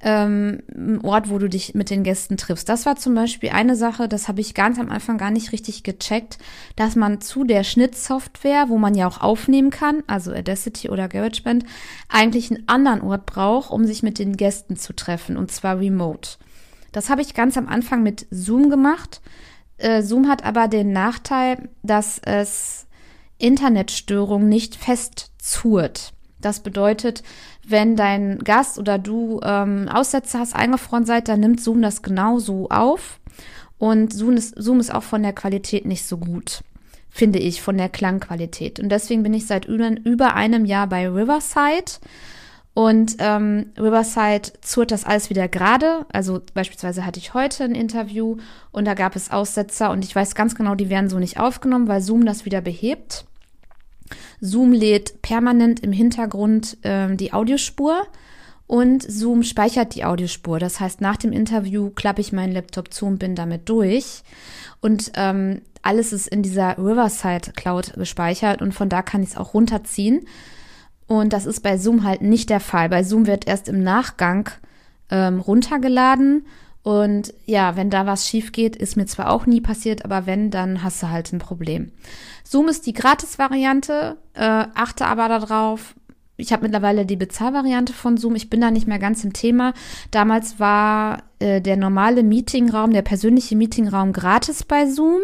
ähm, 0.01 0.61
ein 0.73 1.01
Ort, 1.01 1.29
wo 1.29 1.37
du 1.37 1.49
dich 1.49 1.75
mit 1.75 1.89
den 1.89 2.03
Gästen 2.03 2.37
triffst. 2.37 2.69
Das 2.69 2.85
war 2.85 2.95
zum 2.95 3.15
Beispiel 3.15 3.49
eine 3.49 3.75
Sache, 3.75 4.07
das 4.07 4.27
habe 4.27 4.41
ich 4.41 4.53
ganz 4.53 4.79
am 4.79 4.89
Anfang 4.89 5.17
gar 5.17 5.31
nicht 5.31 5.51
richtig 5.51 5.83
gecheckt, 5.83 6.37
dass 6.75 6.95
man 6.95 7.19
zu 7.21 7.43
der 7.43 7.63
Schnittsoftware, 7.63 8.69
wo 8.69 8.77
man 8.77 8.95
ja 8.95 9.07
auch 9.07 9.19
aufnehmen 9.21 9.71
kann, 9.71 10.03
also 10.07 10.31
Audacity 10.31 10.89
oder 10.89 11.09
GarageBand, 11.09 11.65
eigentlich 12.07 12.49
einen 12.49 12.67
anderen 12.67 13.01
Ort 13.01 13.25
braucht, 13.25 13.71
um 13.71 13.85
sich 13.85 14.03
mit 14.03 14.19
den 14.19 14.37
Gästen 14.37 14.77
zu 14.77 14.93
treffen, 14.93 15.35
und 15.35 15.51
zwar 15.51 15.79
remote. 15.79 16.37
Das 16.91 17.09
habe 17.09 17.21
ich 17.21 17.33
ganz 17.33 17.57
am 17.57 17.67
Anfang 17.67 18.01
mit 18.01 18.25
Zoom 18.31 18.69
gemacht. 18.69 19.21
Äh, 19.77 20.01
Zoom 20.01 20.27
hat 20.27 20.43
aber 20.43 20.67
den 20.67 20.91
Nachteil, 20.91 21.69
dass 21.83 22.19
es 22.19 22.87
Internetstörungen 23.37 24.49
nicht 24.49 24.75
festzurt. 24.75 26.13
Das 26.41 26.61
bedeutet, 26.61 27.23
wenn 27.69 27.95
dein 27.95 28.39
Gast 28.39 28.77
oder 28.79 28.97
du 28.97 29.39
ähm, 29.43 29.87
Aussätze 29.87 30.39
hast, 30.39 30.55
eingefroren 30.55 31.05
seid, 31.05 31.27
dann 31.27 31.39
nimmt 31.39 31.61
Zoom 31.61 31.81
das 31.81 32.01
genauso 32.01 32.69
auf 32.69 33.19
Und 33.77 34.13
Zoom 34.13 34.35
ist, 34.35 34.55
Zoom 34.61 34.79
ist 34.79 34.93
auch 34.93 35.03
von 35.03 35.23
der 35.23 35.33
Qualität 35.33 35.85
nicht 35.85 36.05
so 36.05 36.17
gut, 36.17 36.63
finde 37.09 37.39
ich, 37.39 37.61
von 37.61 37.77
der 37.77 37.89
Klangqualität. 37.89 38.79
Und 38.79 38.89
deswegen 38.89 39.23
bin 39.23 39.33
ich 39.33 39.47
seit 39.47 39.65
über 39.65 40.35
einem 40.35 40.65
Jahr 40.65 40.87
bei 40.87 41.07
Riverside. 41.07 41.93
Und 42.73 43.15
ähm, 43.19 43.71
Riverside 43.77 44.53
zurt 44.61 44.91
das 44.91 45.03
alles 45.03 45.29
wieder 45.29 45.47
gerade. 45.47 46.05
Also 46.11 46.41
beispielsweise 46.53 47.05
hatte 47.05 47.19
ich 47.19 47.33
heute 47.33 47.63
ein 47.63 47.75
Interview 47.75 48.37
und 48.71 48.85
da 48.85 48.93
gab 48.93 49.15
es 49.15 49.31
Aussetzer 49.31 49.91
und 49.91 50.05
ich 50.05 50.15
weiß 50.15 50.35
ganz 50.35 50.55
genau, 50.55 50.75
die 50.75 50.89
werden 50.89 51.09
so 51.09 51.19
nicht 51.19 51.39
aufgenommen, 51.39 51.87
weil 51.87 52.01
Zoom 52.01 52.25
das 52.25 52.45
wieder 52.45 52.61
behebt. 52.61 53.25
Zoom 54.41 54.71
lädt 54.71 55.21
permanent 55.21 55.81
im 55.81 55.91
Hintergrund 55.91 56.77
ähm, 56.83 57.17
die 57.17 57.33
Audiospur 57.33 58.07
und 58.67 59.01
Zoom 59.01 59.41
speichert 59.41 59.95
die 59.95 60.05
Audiospur. 60.05 60.59
Das 60.59 60.79
heißt, 60.79 61.01
nach 61.01 61.17
dem 61.17 61.31
Interview 61.31 61.89
klappe 61.89 62.21
ich 62.21 62.31
meinen 62.31 62.53
Laptop 62.53 62.93
zu 62.93 63.07
und 63.07 63.17
bin 63.17 63.33
damit 63.33 63.67
durch. 63.67 64.21
Und 64.79 65.11
ähm, 65.15 65.61
alles 65.81 66.13
ist 66.13 66.27
in 66.27 66.43
dieser 66.43 66.77
Riverside 66.77 67.51
Cloud 67.55 67.93
gespeichert 67.95 68.61
und 68.61 68.73
von 68.73 68.87
da 68.87 69.01
kann 69.01 69.23
ich 69.23 69.29
es 69.29 69.37
auch 69.37 69.53
runterziehen. 69.53 70.27
Und 71.07 71.33
das 71.33 71.47
ist 71.47 71.61
bei 71.61 71.77
Zoom 71.77 72.03
halt 72.03 72.21
nicht 72.21 72.51
der 72.51 72.59
Fall. 72.59 72.89
Bei 72.89 73.03
Zoom 73.03 73.25
wird 73.25 73.47
erst 73.47 73.67
im 73.67 73.81
Nachgang 73.81 74.49
ähm, 75.09 75.39
runtergeladen. 75.39 76.45
Und 76.83 77.33
ja, 77.47 77.75
wenn 77.75 77.89
da 77.89 78.05
was 78.05 78.27
schief 78.27 78.51
geht, 78.51 78.75
ist 78.75 78.95
mir 78.95 79.07
zwar 79.07 79.31
auch 79.31 79.47
nie 79.47 79.61
passiert, 79.61 80.05
aber 80.05 80.27
wenn, 80.27 80.51
dann 80.51 80.83
hast 80.83 81.01
du 81.01 81.09
halt 81.09 81.33
ein 81.33 81.39
Problem. 81.39 81.91
Zoom 82.49 82.67
ist 82.67 82.87
die 82.87 82.93
Gratis-Variante, 82.93 84.17
äh, 84.33 84.65
achte 84.73 85.05
aber 85.05 85.27
darauf, 85.29 85.93
ich 86.35 86.51
habe 86.51 86.63
mittlerweile 86.63 87.05
die 87.05 87.15
Bezahlvariante 87.15 87.93
von 87.93 88.17
Zoom. 88.17 88.33
Ich 88.33 88.49
bin 88.49 88.59
da 88.59 88.71
nicht 88.71 88.87
mehr 88.87 88.97
ganz 88.97 89.23
im 89.23 89.33
Thema. 89.33 89.75
Damals 90.09 90.59
war 90.59 91.21
äh, 91.37 91.61
der 91.61 91.77
normale 91.77 92.23
Meetingraum, 92.23 92.91
der 92.91 93.03
persönliche 93.03 93.55
Meetingraum 93.55 94.13
gratis 94.13 94.63
bei 94.63 94.87
Zoom. 94.87 95.19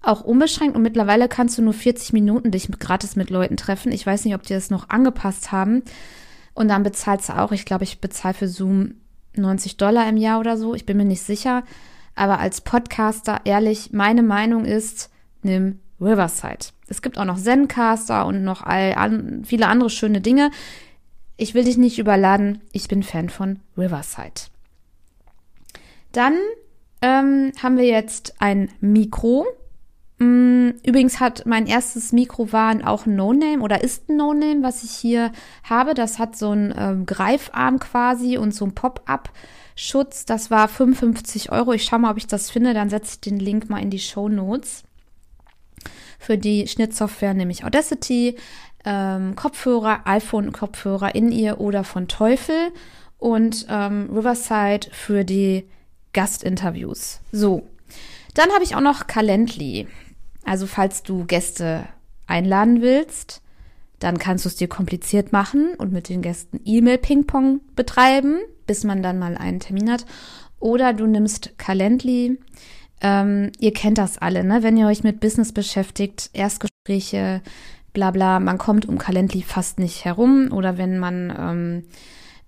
Auch 0.00 0.22
unbeschränkt 0.22 0.76
und 0.76 0.82
mittlerweile 0.82 1.28
kannst 1.28 1.58
du 1.58 1.62
nur 1.62 1.74
40 1.74 2.14
Minuten 2.14 2.52
dich 2.52 2.70
gratis 2.70 3.16
mit 3.16 3.28
Leuten 3.28 3.58
treffen. 3.58 3.92
Ich 3.92 4.06
weiß 4.06 4.24
nicht, 4.24 4.34
ob 4.34 4.42
die 4.44 4.54
das 4.54 4.70
noch 4.70 4.88
angepasst 4.88 5.52
haben. 5.52 5.82
Und 6.54 6.68
dann 6.68 6.84
bezahlst 6.84 7.28
du 7.28 7.36
auch, 7.36 7.52
ich 7.52 7.66
glaube, 7.66 7.84
ich 7.84 8.00
bezahle 8.00 8.32
für 8.32 8.48
Zoom 8.48 8.94
90 9.34 9.76
Dollar 9.76 10.08
im 10.08 10.16
Jahr 10.16 10.40
oder 10.40 10.56
so. 10.56 10.74
Ich 10.74 10.86
bin 10.86 10.96
mir 10.96 11.04
nicht 11.04 11.22
sicher. 11.22 11.64
Aber 12.14 12.38
als 12.38 12.62
Podcaster, 12.62 13.42
ehrlich, 13.44 13.92
meine 13.92 14.22
Meinung 14.22 14.64
ist, 14.64 15.10
nimm 15.42 15.80
Riverside. 16.00 16.66
Es 16.88 17.02
gibt 17.02 17.18
auch 17.18 17.24
noch 17.24 17.38
Zencaster 17.38 18.26
und 18.26 18.44
noch 18.44 18.62
all, 18.62 18.94
an, 18.94 19.42
viele 19.44 19.68
andere 19.68 19.90
schöne 19.90 20.20
Dinge. 20.20 20.50
Ich 21.36 21.54
will 21.54 21.64
dich 21.64 21.76
nicht 21.76 21.98
überladen. 21.98 22.62
Ich 22.72 22.88
bin 22.88 23.02
Fan 23.02 23.28
von 23.28 23.60
Riverside. 23.76 24.50
Dann 26.12 26.34
ähm, 27.02 27.52
haben 27.62 27.76
wir 27.76 27.86
jetzt 27.86 28.34
ein 28.38 28.70
Mikro. 28.80 29.46
Mm, 30.18 30.70
übrigens 30.82 31.20
hat 31.20 31.44
mein 31.44 31.66
erstes 31.66 32.12
Mikro 32.12 32.52
war 32.52 32.74
auch 32.88 33.04
ein 33.04 33.16
No-Name 33.16 33.62
oder 33.62 33.84
ist 33.84 34.08
ein 34.08 34.16
No-Name, 34.16 34.62
was 34.62 34.82
ich 34.82 34.92
hier 34.92 35.30
habe. 35.62 35.92
Das 35.92 36.18
hat 36.18 36.36
so 36.36 36.50
einen 36.50 36.74
ähm, 36.76 37.04
Greifarm 37.04 37.80
quasi 37.80 38.38
und 38.38 38.54
so 38.54 38.64
ein 38.64 38.74
Pop-up-Schutz. 38.74 40.24
Das 40.24 40.50
war 40.50 40.68
55 40.68 41.52
Euro. 41.52 41.72
Ich 41.72 41.84
schaue 41.84 41.98
mal, 41.98 42.12
ob 42.12 42.16
ich 42.16 42.26
das 42.26 42.50
finde. 42.50 42.72
Dann 42.72 42.88
setze 42.88 43.14
ich 43.14 43.20
den 43.20 43.38
Link 43.38 43.68
mal 43.68 43.82
in 43.82 43.90
die 43.90 43.98
Show 43.98 44.30
Notes 44.30 44.85
für 46.26 46.36
die 46.36 46.66
Schnittsoftware, 46.66 47.34
nämlich 47.34 47.64
Audacity, 47.64 48.34
ähm, 48.84 49.36
Kopfhörer, 49.36 50.00
iPhone-Kopfhörer 50.06 51.14
in 51.14 51.30
ihr 51.30 51.60
oder 51.60 51.84
von 51.84 52.08
Teufel 52.08 52.72
und 53.16 53.64
ähm, 53.70 54.10
Riverside 54.12 54.88
für 54.90 55.24
die 55.24 55.68
Gastinterviews. 56.12 57.20
So, 57.30 57.62
dann 58.34 58.50
habe 58.50 58.64
ich 58.64 58.74
auch 58.74 58.80
noch 58.80 59.06
Calendly. 59.06 59.86
Also 60.44 60.66
falls 60.66 61.04
du 61.04 61.24
Gäste 61.26 61.86
einladen 62.26 62.82
willst, 62.82 63.40
dann 64.00 64.18
kannst 64.18 64.44
du 64.44 64.48
es 64.48 64.56
dir 64.56 64.68
kompliziert 64.68 65.32
machen 65.32 65.74
und 65.78 65.92
mit 65.92 66.08
den 66.08 66.22
Gästen 66.22 66.60
E-Mail-Ping-Pong 66.64 67.60
betreiben, 67.76 68.40
bis 68.66 68.82
man 68.82 69.00
dann 69.00 69.20
mal 69.20 69.36
einen 69.36 69.60
Termin 69.60 69.92
hat. 69.92 70.04
Oder 70.58 70.92
du 70.92 71.06
nimmst 71.06 71.56
Calendly, 71.56 72.40
ähm, 73.00 73.52
ihr 73.58 73.72
kennt 73.72 73.98
das 73.98 74.18
alle, 74.18 74.44
ne? 74.44 74.62
Wenn 74.62 74.76
ihr 74.76 74.86
euch 74.86 75.02
mit 75.02 75.20
Business 75.20 75.52
beschäftigt, 75.52 76.30
Erstgespräche, 76.32 77.42
bla 77.92 78.10
bla, 78.10 78.40
man 78.40 78.58
kommt 78.58 78.86
um 78.86 78.98
Calendly 78.98 79.42
fast 79.42 79.78
nicht 79.78 80.04
herum. 80.04 80.50
Oder 80.52 80.78
wenn 80.78 80.98
man 80.98 81.34
ähm, 81.38 81.84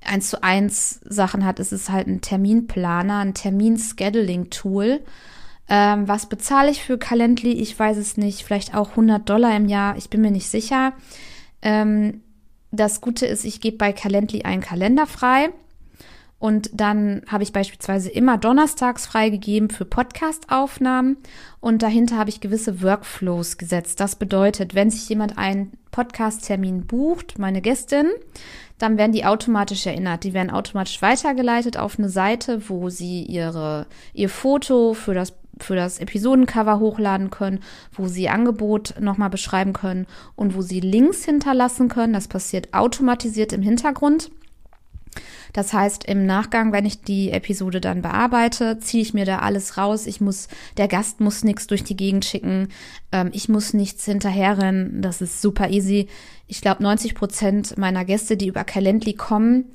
eins 0.05 0.31
zu 0.31 0.43
eins 0.43 1.01
Sachen 1.05 1.45
hat, 1.45 1.61
ist 1.61 1.73
es 1.73 1.91
halt 1.91 2.07
ein 2.07 2.21
Terminplaner, 2.21 3.19
ein 3.19 3.35
Termin-Scheduling-Tool. 3.35 5.01
Ähm, 5.69 6.09
was 6.09 6.27
bezahle 6.27 6.71
ich 6.71 6.83
für 6.83 6.99
Calendly? 6.99 7.53
Ich 7.53 7.79
weiß 7.79 7.99
es 7.99 8.17
nicht. 8.17 8.43
Vielleicht 8.43 8.75
auch 8.75 8.91
100 8.91 9.29
Dollar 9.29 9.55
im 9.55 9.69
Jahr. 9.69 9.97
Ich 9.97 10.09
bin 10.09 10.23
mir 10.23 10.31
nicht 10.31 10.49
sicher. 10.49 10.95
Ähm, 11.61 12.23
das 12.71 13.01
Gute 13.01 13.27
ist, 13.27 13.45
ich 13.45 13.61
gebe 13.61 13.77
bei 13.77 13.93
Calendly 13.93 14.43
einen 14.43 14.63
Kalender 14.63 15.07
frei. 15.07 15.51
Und 16.39 16.71
dann 16.73 17.23
habe 17.27 17.43
ich 17.43 17.53
beispielsweise 17.53 18.11
immer 18.11 18.39
donnerstags 18.39 19.07
freigegeben 19.07 19.71
für 19.71 19.85
Podcast-Aufnahmen 19.85 21.17
und 21.61 21.83
dahinter 21.83 22.17
habe 22.17 22.31
ich 22.31 22.41
gewisse 22.41 22.81
Workflows 22.81 23.59
gesetzt. 23.59 23.99
Das 23.99 24.15
bedeutet, 24.15 24.75
wenn 24.77 24.91
sich 24.91 25.09
jemand 25.09 25.37
einen 25.37 25.73
Podcast-Termin 25.91 26.87
bucht, 26.87 27.41
meine 27.41 27.61
Gästin, 27.61 28.07
dann 28.79 28.99
werden 28.99 29.11
die 29.11 29.25
automatisch 29.25 29.85
erinnert. 29.87 30.23
Die 30.23 30.33
werden 30.33 30.51
automatisch 30.51 31.03
weitergeleitet 31.03 31.77
auf 31.77 31.99
eine 31.99 32.09
Seite, 32.09 32.69
wo 32.69 32.89
sie 32.89 33.25
ihre, 33.25 33.87
ihr 34.15 34.29
Foto 34.29 34.95
für 34.95 35.15
das 35.15 35.35
für 35.61 35.75
das 35.75 35.99
Episodencover 35.99 36.79
hochladen 36.79 37.31
können, 37.31 37.59
wo 37.93 38.07
sie 38.07 38.29
Angebot 38.29 38.95
nochmal 39.01 39.29
beschreiben 39.29 39.73
können 39.73 40.07
und 40.37 40.55
wo 40.55 40.63
sie 40.63 40.79
Links 40.79 41.25
hinterlassen 41.25 41.89
können. 41.89 42.13
Das 42.13 42.29
passiert 42.29 42.73
automatisiert 42.75 43.53
im 43.53 43.63
Hintergrund. 43.63 44.31
Das 45.53 45.73
heißt, 45.73 46.05
im 46.05 46.27
Nachgang, 46.27 46.73
wenn 46.73 46.87
ich 46.87 47.03
die 47.03 47.31
Episode 47.31 47.81
dann 47.81 48.03
bearbeite, 48.03 48.79
ziehe 48.79 49.03
ich 49.03 49.15
mir 49.15 49.25
da 49.25 49.39
alles 49.39 49.77
raus. 49.77 50.07
Ich 50.07 50.21
muss, 50.21 50.49
der 50.77 50.89
Gast 50.89 51.21
muss 51.21 51.45
nichts 51.45 51.67
durch 51.67 51.85
die 51.85 51.97
Gegend 51.97 52.25
schicken. 52.25 52.69
Ähm, 53.13 53.31
ich 53.33 53.49
muss 53.49 53.75
nichts 53.75 54.05
hinterherrennen. 54.05 55.03
Das 55.03 55.21
ist 55.21 55.41
super 55.41 55.71
easy. 55.71 56.09
Ich 56.47 56.61
glaube, 56.61 56.83
90 56.83 57.15
Prozent 57.15 57.77
meiner 57.79 58.05
Gäste, 58.05 58.37
die 58.37 58.49
über 58.49 58.65
Calendly 58.65 59.15
kommen, 59.15 59.73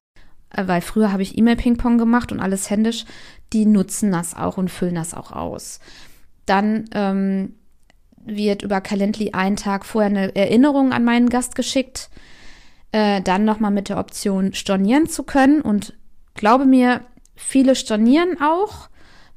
äh, 0.51 0.67
weil 0.67 0.81
früher 0.81 1.11
habe 1.11 1.23
ich 1.23 1.37
E-Mail-Ping-Pong 1.37 1.97
gemacht 1.97 2.31
und 2.31 2.39
alles 2.39 2.69
händisch, 2.69 3.05
die 3.51 3.65
nutzen 3.65 4.11
das 4.11 4.35
auch 4.35 4.57
und 4.57 4.69
füllen 4.69 4.95
das 4.95 5.13
auch 5.13 5.31
aus. 5.31 5.79
Dann 6.45 6.85
ähm, 6.93 7.55
wird 8.25 8.63
über 8.63 8.81
Calendly 8.81 9.31
einen 9.33 9.57
Tag 9.57 9.85
vorher 9.85 10.09
eine 10.09 10.35
Erinnerung 10.35 10.93
an 10.93 11.03
meinen 11.03 11.29
Gast 11.29 11.55
geschickt 11.55 12.09
äh, 12.93 13.21
dann 13.21 13.43
nochmal 13.43 13.71
mit 13.71 13.89
der 13.89 13.97
Option 13.97 14.53
stornieren 14.53 15.09
zu 15.09 15.23
können. 15.23 15.61
Und 15.61 15.93
glaube 16.35 16.65
mir, 16.65 17.01
viele 17.35 17.75
stornieren 17.75 18.37
auch, 18.39 18.87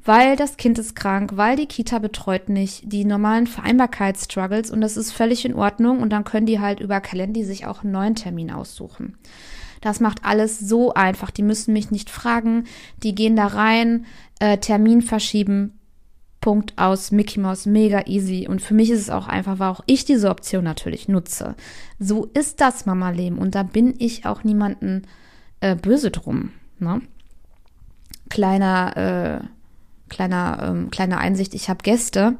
weil 0.04 0.36
das 0.36 0.56
Kind 0.56 0.78
ist 0.78 0.94
krank, 0.94 1.32
weil 1.34 1.56
die 1.56 1.66
Kita 1.66 1.98
betreut 1.98 2.48
nicht, 2.48 2.92
die 2.92 3.04
normalen 3.04 3.48
Vereinbarkeitsstruggles 3.48 4.70
und 4.70 4.80
das 4.80 4.96
ist 4.96 5.10
völlig 5.10 5.44
in 5.44 5.54
Ordnung 5.54 6.00
und 6.00 6.10
dann 6.10 6.22
können 6.22 6.46
die 6.46 6.60
halt 6.60 6.78
über 6.78 7.00
Kalender 7.00 7.42
sich 7.42 7.66
auch 7.66 7.82
einen 7.82 7.92
neuen 7.92 8.14
Termin 8.14 8.52
aussuchen. 8.52 9.18
Das 9.80 10.00
macht 10.00 10.24
alles 10.24 10.58
so 10.58 10.94
einfach. 10.94 11.30
Die 11.30 11.42
müssen 11.42 11.72
mich 11.72 11.90
nicht 11.90 12.10
fragen. 12.10 12.64
Die 13.02 13.14
gehen 13.14 13.36
da 13.36 13.46
rein, 13.46 14.06
äh, 14.38 14.58
Termin 14.58 15.02
verschieben, 15.02 15.78
Punkt 16.46 16.74
aus 16.76 17.10
Mickey 17.10 17.40
Mouse 17.40 17.66
mega 17.66 18.06
easy. 18.06 18.46
Und 18.48 18.62
für 18.62 18.72
mich 18.72 18.92
ist 18.92 19.00
es 19.00 19.10
auch 19.10 19.26
einfach, 19.26 19.58
weil 19.58 19.68
auch 19.68 19.80
ich 19.86 20.04
diese 20.04 20.30
Option 20.30 20.62
natürlich 20.62 21.08
nutze. 21.08 21.56
So 21.98 22.26
ist 22.34 22.60
das 22.60 22.86
Mama-Leben. 22.86 23.38
Und 23.38 23.56
da 23.56 23.64
bin 23.64 23.96
ich 23.98 24.26
auch 24.26 24.44
niemanden 24.44 25.02
äh, 25.58 25.74
böse 25.74 26.12
drum. 26.12 26.50
Ne? 26.78 27.02
Kleiner, 28.28 29.42
äh, 29.42 30.08
kleiner, 30.08 30.68
ähm, 30.68 30.90
kleine 30.92 31.18
Einsicht. 31.18 31.52
Ich 31.52 31.68
habe 31.68 31.82
Gäste, 31.82 32.36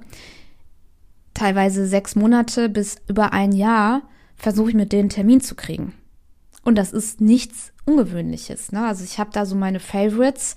teilweise 1.35 1.85
sechs 1.89 2.15
Monate 2.15 2.69
bis 2.69 2.99
über 3.09 3.33
ein 3.33 3.51
Jahr, 3.51 4.03
versuche 4.37 4.69
ich 4.69 4.77
mit 4.77 4.93
denen 4.93 5.09
Termin 5.09 5.41
zu 5.41 5.57
kriegen. 5.57 5.95
Und 6.63 6.77
das 6.77 6.93
ist 6.93 7.21
nichts 7.21 7.73
Ungewöhnliches. 7.87 8.71
Ne? 8.71 8.87
Also 8.87 9.03
ich 9.03 9.19
habe 9.19 9.31
da 9.33 9.47
so 9.47 9.57
meine 9.57 9.81
Favorites, 9.81 10.55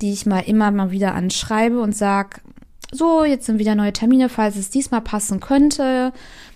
die 0.00 0.12
ich 0.12 0.26
mal 0.26 0.40
immer 0.40 0.72
mal 0.72 0.90
wieder 0.90 1.14
anschreibe 1.14 1.80
und 1.80 1.96
sag, 1.96 2.42
so, 2.94 3.24
jetzt 3.24 3.46
sind 3.46 3.58
wieder 3.58 3.74
neue 3.74 3.92
Termine, 3.92 4.28
falls 4.28 4.56
es 4.56 4.70
diesmal 4.70 5.00
passen 5.00 5.40
könnte. 5.40 6.12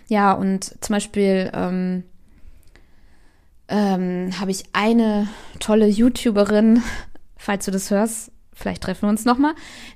Ja, 0.09 0.33
und 0.33 0.77
zum 0.83 0.95
Beispiel 0.95 1.51
ähm, 1.53 2.05
ähm, 3.69 4.31
habe 4.41 4.51
ich 4.51 4.65
eine 4.73 5.29
tolle 5.59 5.87
YouTuberin, 5.87 6.83
falls 7.37 7.65
du 7.65 7.71
das 7.71 7.91
hörst, 7.91 8.31
vielleicht 8.53 8.83
treffen 8.83 9.03
wir 9.03 9.09
uns 9.11 9.25
nochmal, 9.25 9.55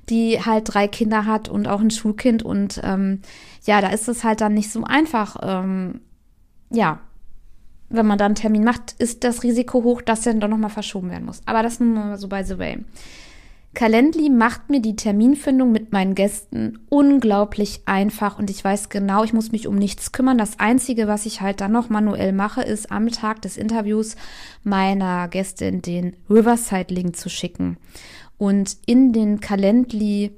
die 0.08 0.44
halt 0.44 0.72
drei 0.72 0.88
Kinder 0.88 1.26
hat 1.26 1.48
und 1.48 1.68
auch 1.68 1.80
ein 1.80 1.90
Schulkind. 1.90 2.42
Und 2.42 2.80
ähm, 2.84 3.22
ja, 3.64 3.80
da 3.80 3.88
ist 3.88 4.08
es 4.08 4.24
halt 4.24 4.40
dann 4.40 4.54
nicht 4.54 4.70
so 4.70 4.84
einfach. 4.84 5.36
Ähm, 5.42 6.00
ja, 6.70 7.00
wenn 7.88 8.06
man 8.06 8.18
dann 8.18 8.26
einen 8.26 8.34
Termin 8.34 8.64
macht, 8.64 8.92
ist 8.98 9.24
das 9.24 9.42
Risiko 9.42 9.82
hoch, 9.82 10.02
dass 10.02 10.22
der 10.22 10.32
dann 10.32 10.40
doch 10.40 10.48
nochmal 10.48 10.70
verschoben 10.70 11.10
werden 11.10 11.26
muss. 11.26 11.42
Aber 11.46 11.62
das 11.62 11.78
nur 11.78 11.88
mal 11.88 12.18
so 12.18 12.28
by 12.28 12.42
the 12.44 12.58
way. 12.58 12.78
Calendly 13.74 14.28
macht 14.28 14.68
mir 14.68 14.80
die 14.80 14.96
Terminfindung 14.96 15.72
mit 15.72 15.92
meinen 15.92 16.14
Gästen 16.14 16.80
unglaublich 16.90 17.82
einfach 17.86 18.38
und 18.38 18.50
ich 18.50 18.62
weiß 18.62 18.90
genau, 18.90 19.24
ich 19.24 19.32
muss 19.32 19.50
mich 19.50 19.66
um 19.66 19.76
nichts 19.76 20.12
kümmern. 20.12 20.36
Das 20.36 20.58
Einzige, 20.60 21.08
was 21.08 21.24
ich 21.24 21.40
halt 21.40 21.62
dann 21.62 21.72
noch 21.72 21.88
manuell 21.88 22.32
mache, 22.32 22.62
ist 22.62 22.92
am 22.92 23.08
Tag 23.08 23.40
des 23.40 23.56
Interviews 23.56 24.16
meiner 24.62 25.26
Gästin 25.28 25.80
den 25.80 26.16
Riverside-Link 26.28 27.16
zu 27.16 27.30
schicken. 27.30 27.78
Und 28.36 28.76
in 28.84 29.14
den 29.14 29.40
Calendly 29.40 30.32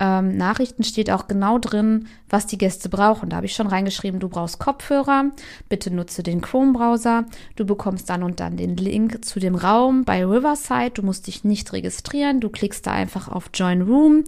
ähm, 0.00 0.36
Nachrichten 0.36 0.84
steht 0.84 1.10
auch 1.10 1.26
genau 1.26 1.58
drin, 1.58 2.06
was 2.28 2.46
die 2.46 2.58
Gäste 2.58 2.88
brauchen. 2.88 3.30
Da 3.30 3.36
habe 3.36 3.46
ich 3.46 3.54
schon 3.54 3.66
reingeschrieben, 3.66 4.20
du 4.20 4.28
brauchst 4.28 4.58
Kopfhörer, 4.58 5.30
bitte 5.68 5.90
nutze 5.90 6.22
den 6.22 6.40
Chrome-Browser, 6.40 7.24
du 7.56 7.66
bekommst 7.66 8.08
dann 8.08 8.22
und 8.22 8.40
dann 8.40 8.56
den 8.56 8.76
Link 8.76 9.24
zu 9.24 9.40
dem 9.40 9.54
Raum 9.54 10.04
bei 10.04 10.24
Riverside, 10.24 10.92
du 10.94 11.02
musst 11.02 11.26
dich 11.26 11.44
nicht 11.44 11.72
registrieren, 11.72 12.40
du 12.40 12.48
klickst 12.48 12.86
da 12.86 12.92
einfach 12.92 13.28
auf 13.28 13.50
Join 13.54 13.82
Room. 13.82 14.24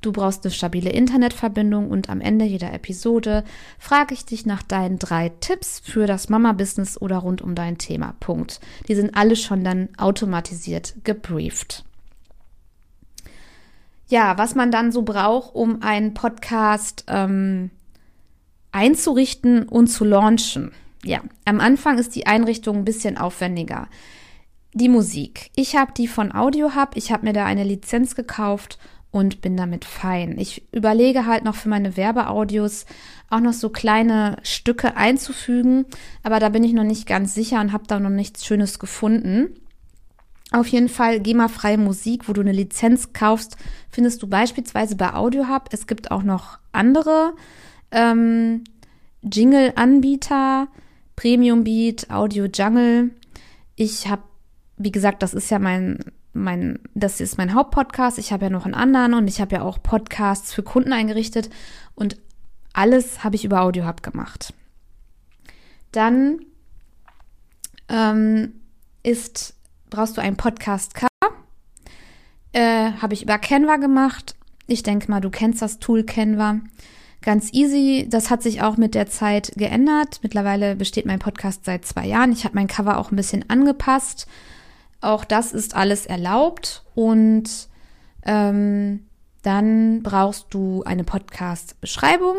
Du 0.00 0.12
brauchst 0.12 0.44
eine 0.44 0.52
stabile 0.52 0.90
Internetverbindung 0.90 1.90
und 1.90 2.08
am 2.08 2.20
Ende 2.20 2.44
jeder 2.44 2.72
Episode 2.72 3.42
frage 3.80 4.14
ich 4.14 4.24
dich 4.24 4.46
nach 4.46 4.62
deinen 4.62 5.00
drei 5.00 5.30
Tipps 5.40 5.80
für 5.80 6.06
das 6.06 6.28
Mama-Business 6.28 7.00
oder 7.00 7.18
rund 7.18 7.42
um 7.42 7.56
dein 7.56 7.78
Thema. 7.78 8.14
Punkt. 8.20 8.60
Die 8.86 8.94
sind 8.94 9.16
alle 9.16 9.34
schon 9.34 9.64
dann 9.64 9.88
automatisiert 9.96 10.94
gebrieft. 11.02 11.84
Ja, 14.08 14.38
was 14.38 14.54
man 14.54 14.70
dann 14.70 14.90
so 14.90 15.02
braucht, 15.02 15.54
um 15.54 15.82
einen 15.82 16.14
Podcast 16.14 17.04
ähm, 17.08 17.70
einzurichten 18.72 19.68
und 19.68 19.88
zu 19.88 20.04
launchen. 20.04 20.72
Ja, 21.04 21.20
am 21.44 21.60
Anfang 21.60 21.98
ist 21.98 22.14
die 22.16 22.26
Einrichtung 22.26 22.78
ein 22.78 22.84
bisschen 22.84 23.18
aufwendiger. 23.18 23.88
Die 24.72 24.88
Musik. 24.88 25.50
Ich 25.56 25.76
habe 25.76 25.92
die 25.96 26.08
von 26.08 26.34
Audio 26.34 26.74
Hub. 26.74 26.90
Ich 26.94 27.12
habe 27.12 27.26
mir 27.26 27.32
da 27.32 27.44
eine 27.44 27.64
Lizenz 27.64 28.14
gekauft 28.14 28.78
und 29.10 29.40
bin 29.40 29.56
damit 29.56 29.84
fein. 29.84 30.38
Ich 30.38 30.66
überlege 30.72 31.26
halt 31.26 31.44
noch 31.44 31.54
für 31.54 31.68
meine 31.68 31.96
Werbeaudios 31.96 32.84
auch 33.30 33.40
noch 33.40 33.52
so 33.52 33.70
kleine 33.70 34.36
Stücke 34.42 34.96
einzufügen, 34.96 35.86
aber 36.22 36.40
da 36.40 36.48
bin 36.50 36.64
ich 36.64 36.72
noch 36.72 36.84
nicht 36.84 37.06
ganz 37.06 37.34
sicher 37.34 37.60
und 37.60 37.72
habe 37.72 37.84
da 37.86 38.00
noch 38.00 38.10
nichts 38.10 38.44
Schönes 38.44 38.78
gefunden. 38.78 39.54
Auf 40.50 40.68
jeden 40.68 40.88
Fall 40.88 41.20
GEMA-freie 41.20 41.76
Musik, 41.76 42.26
wo 42.28 42.32
du 42.32 42.40
eine 42.40 42.52
Lizenz 42.52 43.12
kaufst, 43.12 43.56
findest 43.90 44.22
du 44.22 44.28
beispielsweise 44.28 44.96
bei 44.96 45.12
AudioHub. 45.12 45.68
Es 45.72 45.86
gibt 45.86 46.10
auch 46.10 46.22
noch 46.22 46.58
andere 46.72 47.34
ähm, 47.90 48.64
Jingle-Anbieter, 49.22 50.68
Premium 51.16 51.64
Beat, 51.64 52.10
Audio 52.10 52.46
Jungle. 52.46 53.10
Ich 53.76 54.08
habe, 54.08 54.22
wie 54.78 54.92
gesagt, 54.92 55.22
das 55.22 55.34
ist 55.34 55.50
ja 55.50 55.58
mein, 55.58 55.98
mein, 56.32 56.78
das 56.94 57.20
ist 57.20 57.36
mein 57.36 57.52
Hauptpodcast. 57.52 58.18
Ich 58.18 58.32
habe 58.32 58.46
ja 58.46 58.50
noch 58.50 58.64
einen 58.64 58.74
anderen 58.74 59.12
und 59.12 59.28
ich 59.28 59.42
habe 59.42 59.56
ja 59.56 59.62
auch 59.62 59.82
Podcasts 59.82 60.54
für 60.54 60.62
Kunden 60.62 60.94
eingerichtet 60.94 61.50
und 61.94 62.16
alles 62.72 63.22
habe 63.22 63.36
ich 63.36 63.44
über 63.44 63.60
AudioHub 63.60 64.02
gemacht. 64.02 64.54
Dann 65.92 66.40
ähm, 67.88 68.60
ist 69.02 69.57
brauchst 69.90 70.16
du 70.16 70.20
einen 70.20 70.36
Podcast-Cover. 70.36 71.08
Äh, 72.52 72.92
Habe 73.00 73.14
ich 73.14 73.22
über 73.22 73.38
Canva 73.38 73.76
gemacht. 73.76 74.34
Ich 74.66 74.82
denke 74.82 75.10
mal, 75.10 75.20
du 75.20 75.30
kennst 75.30 75.62
das 75.62 75.78
Tool 75.78 76.04
Canva. 76.04 76.60
Ganz 77.22 77.52
easy. 77.52 78.06
Das 78.08 78.30
hat 78.30 78.42
sich 78.42 78.62
auch 78.62 78.76
mit 78.76 78.94
der 78.94 79.08
Zeit 79.08 79.52
geändert. 79.56 80.20
Mittlerweile 80.22 80.76
besteht 80.76 81.06
mein 81.06 81.18
Podcast 81.18 81.64
seit 81.64 81.84
zwei 81.84 82.06
Jahren. 82.06 82.32
Ich 82.32 82.44
habe 82.44 82.54
mein 82.54 82.68
Cover 82.68 82.98
auch 82.98 83.10
ein 83.10 83.16
bisschen 83.16 83.48
angepasst. 83.48 84.26
Auch 85.00 85.24
das 85.24 85.52
ist 85.52 85.74
alles 85.74 86.06
erlaubt. 86.06 86.84
Und 86.94 87.68
ähm, 88.24 89.06
dann 89.42 90.02
brauchst 90.02 90.46
du 90.50 90.82
eine 90.84 91.04
Podcast-Beschreibung. 91.04 92.36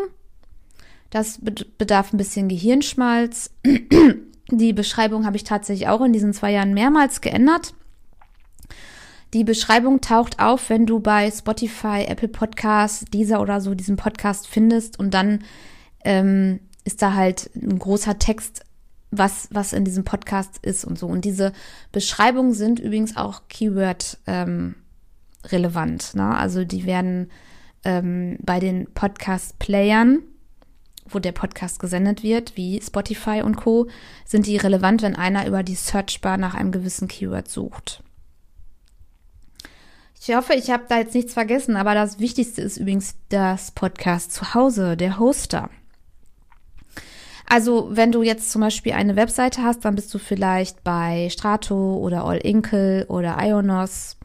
Das 1.10 1.40
bedarf 1.78 2.12
ein 2.12 2.18
bisschen 2.18 2.48
Gehirnschmalz. 2.48 3.50
Die 4.50 4.72
Beschreibung 4.72 5.26
habe 5.26 5.36
ich 5.36 5.44
tatsächlich 5.44 5.88
auch 5.88 6.00
in 6.00 6.12
diesen 6.12 6.32
zwei 6.32 6.52
Jahren 6.52 6.74
mehrmals 6.74 7.20
geändert. 7.20 7.74
Die 9.32 9.44
Beschreibung 9.44 10.00
taucht 10.00 10.40
auf, 10.40 10.70
wenn 10.70 10.86
du 10.86 10.98
bei 10.98 11.30
Spotify, 11.30 12.04
Apple 12.06 12.28
Podcasts, 12.28 13.04
dieser 13.12 13.40
oder 13.40 13.60
so 13.60 13.74
diesen 13.76 13.96
Podcast 13.96 14.48
findest 14.48 14.98
und 14.98 15.14
dann 15.14 15.44
ähm, 16.04 16.58
ist 16.84 17.00
da 17.00 17.14
halt 17.14 17.50
ein 17.54 17.78
großer 17.78 18.18
Text, 18.18 18.64
was, 19.12 19.48
was 19.52 19.72
in 19.72 19.84
diesem 19.84 20.04
Podcast 20.04 20.58
ist 20.62 20.84
und 20.84 20.98
so. 20.98 21.06
Und 21.06 21.24
diese 21.24 21.52
Beschreibungen 21.92 22.52
sind 22.52 22.80
übrigens 22.80 23.16
auch 23.16 23.42
Keyword 23.48 24.18
ähm, 24.26 24.74
relevant. 25.46 26.14
Ne? 26.14 26.36
Also 26.36 26.64
die 26.64 26.84
werden 26.84 27.30
ähm, 27.84 28.36
bei 28.40 28.58
den 28.58 28.86
Podcast-Playern 28.92 30.22
wo 31.10 31.18
der 31.18 31.32
Podcast 31.32 31.78
gesendet 31.78 32.22
wird, 32.22 32.56
wie 32.56 32.80
Spotify 32.80 33.42
und 33.42 33.56
Co., 33.56 33.88
sind 34.24 34.46
die 34.46 34.56
relevant, 34.56 35.02
wenn 35.02 35.16
einer 35.16 35.46
über 35.46 35.62
die 35.62 35.74
Searchbar 35.74 36.36
nach 36.36 36.54
einem 36.54 36.72
gewissen 36.72 37.08
Keyword 37.08 37.48
sucht. 37.48 38.02
Ich 40.22 40.34
hoffe, 40.34 40.54
ich 40.54 40.70
habe 40.70 40.84
da 40.88 40.98
jetzt 40.98 41.14
nichts 41.14 41.32
vergessen, 41.32 41.76
aber 41.76 41.94
das 41.94 42.18
Wichtigste 42.18 42.60
ist 42.60 42.76
übrigens 42.76 43.14
das 43.30 43.70
Podcast 43.70 44.32
zu 44.32 44.52
Hause, 44.54 44.96
der 44.96 45.18
Hoster. 45.18 45.70
Also, 47.48 47.88
wenn 47.90 48.12
du 48.12 48.22
jetzt 48.22 48.52
zum 48.52 48.60
Beispiel 48.60 48.92
eine 48.92 49.16
Webseite 49.16 49.62
hast, 49.62 49.84
dann 49.84 49.96
bist 49.96 50.12
du 50.14 50.18
vielleicht 50.18 50.84
bei 50.84 51.28
Strato 51.30 51.96
oder 51.96 52.24
All 52.24 52.36
Inkle 52.36 53.06
oder 53.08 53.38
Ionos. 53.40 54.18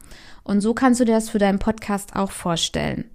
Und 0.43 0.61
so 0.61 0.75
kannst 0.75 0.99
du 0.99 1.05
dir 1.05 1.15
das 1.15 1.29
für 1.29 1.39
deinen 1.39 1.59
Podcast 1.59 2.15
auch 2.15 2.29
vorstellen. 2.29 3.09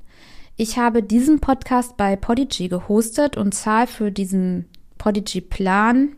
Ich 0.62 0.76
habe 0.76 1.02
diesen 1.02 1.40
Podcast 1.40 1.96
bei 1.96 2.16
Podigy 2.16 2.68
gehostet 2.68 3.38
und 3.38 3.54
zahle 3.54 3.86
für 3.86 4.12
diesen 4.12 4.68
Podigy-Plan. 4.98 6.10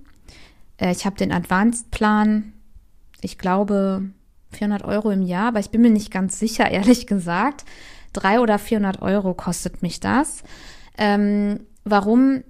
Äh, 0.78 0.90
ich 0.90 1.06
habe 1.06 1.14
den 1.14 1.30
Advanced-Plan, 1.30 2.52
ich 3.20 3.38
glaube 3.38 4.10
400 4.50 4.84
Euro 4.84 5.12
im 5.12 5.22
Jahr, 5.22 5.46
aber 5.46 5.60
ich 5.60 5.70
bin 5.70 5.80
mir 5.80 5.90
nicht 5.90 6.10
ganz 6.10 6.40
sicher, 6.40 6.68
ehrlich 6.72 7.06
gesagt. 7.06 7.64
300 8.14 8.42
oder 8.42 8.58
400 8.58 9.00
Euro 9.00 9.32
kostet 9.34 9.80
mich 9.80 10.00
das. 10.00 10.42
Ähm, 10.98 11.60
warum? 11.84 12.42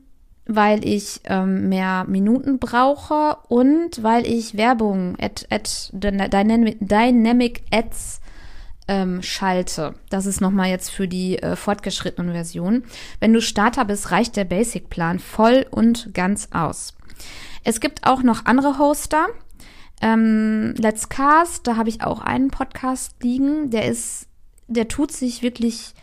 Weil 0.47 0.87
ich 0.87 1.21
ähm, 1.25 1.69
mehr 1.69 2.07
Minuten 2.09 2.59
brauche 2.59 3.37
und 3.49 4.03
weil 4.03 4.27
ich 4.27 4.57
Werbung, 4.57 5.19
at, 5.21 5.91
Dynamic, 5.93 6.79
Dynamic 6.81 7.65
Ads 7.71 8.22
ähm, 8.89 9.23
schalte. 9.23 9.95
Das 10.11 10.27
ist 10.27 10.41
nochmal 10.41 10.69
jetzt 10.69 10.91
für 10.91 11.09
die 11.09 11.39
äh, 11.39 11.57
fortgeschrittenen 11.57 12.33
Versionen. 12.33 12.85
Wenn 13.21 13.33
du 13.33 13.41
Starter 13.41 13.85
bist, 13.85 14.11
reicht 14.11 14.37
der 14.37 14.45
Basic-Plan 14.45 15.19
voll 15.19 15.67
und 15.71 16.13
ganz 16.15 16.49
aus. 16.53 16.95
Es 17.65 17.81
gibt 17.81 18.07
auch 18.07 18.23
noch 18.23 18.47
andere 18.47 18.79
Hoster. 18.79 19.27
Ähm, 20.01 20.75
Let's 20.77 21.09
Cast, 21.09 21.67
da 21.67 21.77
habe 21.77 21.89
ich 21.89 22.03
auch 22.03 22.21
einen 22.21 22.51
Podcast 22.51 23.23
liegen. 23.23 23.71
Der 23.71 23.87
ist, 23.87 24.27
der 24.67 24.89
tut 24.89 25.13
sich 25.13 25.43
wirklich 25.43 25.95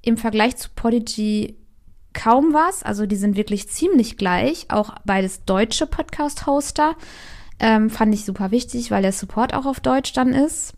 im 0.00 0.16
Vergleich 0.16 0.56
zu 0.56 0.68
Podigy 0.74 1.56
kaum 2.12 2.52
was. 2.52 2.82
Also 2.84 3.06
die 3.06 3.16
sind 3.16 3.36
wirklich 3.36 3.68
ziemlich 3.68 4.16
gleich. 4.16 4.66
Auch 4.70 4.94
beides 5.04 5.44
deutsche 5.44 5.86
Podcast-Hoster. 5.86 6.94
Ähm, 7.58 7.90
fand 7.90 8.14
ich 8.14 8.24
super 8.24 8.50
wichtig, 8.50 8.90
weil 8.90 9.02
der 9.02 9.12
Support 9.12 9.54
auch 9.54 9.66
auf 9.66 9.80
Deutsch 9.80 10.12
dann 10.12 10.32
ist. 10.34 10.74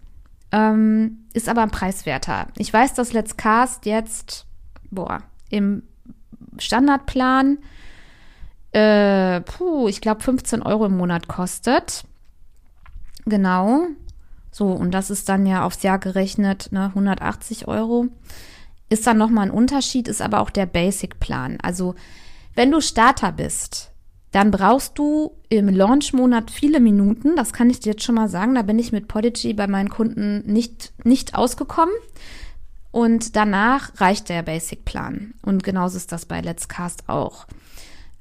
Ähm, 0.54 1.24
ist 1.32 1.48
aber 1.48 1.66
preiswerter. 1.66 2.46
Ich 2.56 2.72
weiß, 2.72 2.94
dass 2.94 3.12
Let's 3.12 3.36
Cast 3.36 3.86
jetzt, 3.86 4.46
boah, 4.88 5.20
im 5.50 5.82
Standardplan, 6.58 7.58
äh, 8.70 9.40
puh, 9.40 9.88
ich 9.88 10.00
glaube 10.00 10.22
15 10.22 10.62
Euro 10.62 10.86
im 10.86 10.96
Monat 10.96 11.26
kostet. 11.26 12.04
Genau. 13.26 13.88
So, 14.52 14.68
und 14.68 14.92
das 14.92 15.10
ist 15.10 15.28
dann 15.28 15.44
ja 15.44 15.64
aufs 15.64 15.82
Jahr 15.82 15.98
gerechnet, 15.98 16.70
ne, 16.70 16.84
180 16.84 17.66
Euro. 17.66 18.06
Ist 18.88 19.08
dann 19.08 19.18
nochmal 19.18 19.46
ein 19.46 19.50
Unterschied, 19.50 20.06
ist 20.06 20.22
aber 20.22 20.38
auch 20.38 20.50
der 20.50 20.66
Basic-Plan. 20.66 21.58
Also, 21.62 21.96
wenn 22.54 22.70
du 22.70 22.80
Starter 22.80 23.32
bist, 23.32 23.90
dann 24.34 24.50
brauchst 24.50 24.98
du 24.98 25.30
im 25.48 25.68
Launch-Monat 25.68 26.50
viele 26.50 26.80
Minuten. 26.80 27.36
Das 27.36 27.52
kann 27.52 27.70
ich 27.70 27.78
dir 27.78 27.92
jetzt 27.92 28.02
schon 28.02 28.16
mal 28.16 28.28
sagen. 28.28 28.56
Da 28.56 28.62
bin 28.62 28.80
ich 28.80 28.90
mit 28.90 29.06
Podigy 29.06 29.54
bei 29.54 29.68
meinen 29.68 29.90
Kunden 29.90 30.42
nicht, 30.44 30.92
nicht 31.04 31.36
ausgekommen. 31.36 31.94
Und 32.90 33.36
danach 33.36 33.92
reicht 34.00 34.28
der 34.28 34.42
Basic-Plan. 34.42 35.34
Und 35.42 35.62
genauso 35.62 35.96
ist 35.96 36.10
das 36.10 36.26
bei 36.26 36.40
Let's 36.40 36.66
Cast 36.66 37.08
auch. 37.08 37.46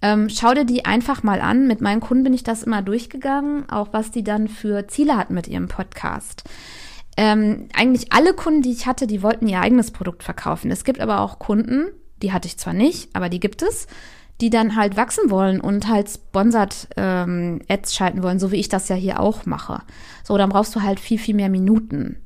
Ähm, 0.04 0.30
schau 0.30 0.54
dir 0.54 0.66
die 0.66 0.86
einfach 0.86 1.24
mal 1.24 1.42
an. 1.42 1.66
Mit 1.66 1.82
meinen 1.82 2.00
Kunden 2.00 2.26
bin 2.26 2.34
ich 2.36 2.44
das 2.44 2.62
immer 2.62 2.84
durchgegangen, 2.84 3.68
auch 3.72 3.88
was 3.92 4.12
die 4.12 4.24
dann 4.24 4.48
für 4.48 4.88
Ziele 4.88 5.18
hatten 5.18 5.34
mit 5.34 5.48
ihrem 5.48 5.68
Podcast. 5.68 6.44
Ähm, 7.18 7.70
eigentlich 7.74 8.14
alle 8.14 8.36
Kunden, 8.36 8.62
die 8.62 8.72
ich 8.72 8.86
hatte, 8.86 9.08
die 9.08 9.24
wollten 9.24 9.48
ihr 9.48 9.62
eigenes 9.62 9.90
Produkt 9.90 10.22
verkaufen. 10.22 10.70
Es 10.70 10.84
gibt 10.84 11.00
aber 11.00 11.22
auch 11.22 11.40
Kunden, 11.40 11.88
die 12.22 12.32
hatte 12.32 12.48
ich 12.48 12.60
zwar 12.60 12.74
nicht, 12.74 13.16
aber 13.16 13.30
die 13.30 13.40
gibt 13.40 13.64
es, 13.64 13.88
die 14.44 14.50
dann 14.50 14.76
halt 14.76 14.98
wachsen 14.98 15.30
wollen 15.30 15.62
und 15.62 15.88
halt 15.88 16.10
Sponsored 16.10 16.90
ähm, 16.98 17.62
Ads 17.70 17.96
schalten 17.96 18.24
wollen, 18.24 18.40
so 18.40 18.52
wie 18.52 18.58
ich 18.58 18.68
das 18.68 18.90
ja 18.90 18.96
hier 18.98 19.22
auch 19.22 19.46
mache. 19.46 19.84
So, 20.22 20.38
dann 20.38 20.50
brauchst 20.50 20.76
du 20.76 20.82
halt 20.82 21.00
viel, 21.00 21.18
viel 21.18 21.34
mehr 21.34 21.48
Minuten. 21.48 22.18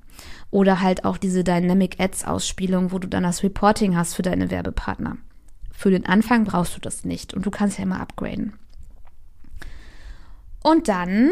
Oder 0.49 0.81
halt 0.81 1.05
auch 1.05 1.19
diese 1.19 1.43
Dynamic 1.43 1.99
Ads 1.99 2.25
Ausspielung, 2.25 2.91
wo 2.91 2.97
du 2.97 3.07
dann 3.07 3.21
das 3.21 3.43
Reporting 3.43 3.95
hast 3.95 4.15
für 4.15 4.23
deine 4.23 4.49
Werbepartner. 4.49 5.17
Für 5.71 5.91
den 5.91 6.07
Anfang 6.07 6.45
brauchst 6.45 6.75
du 6.75 6.79
das 6.81 7.05
nicht 7.05 7.35
und 7.35 7.45
du 7.45 7.51
kannst 7.51 7.77
ja 7.77 7.83
immer 7.83 8.01
upgraden. 8.01 8.53
Und 10.63 10.87
dann 10.87 11.29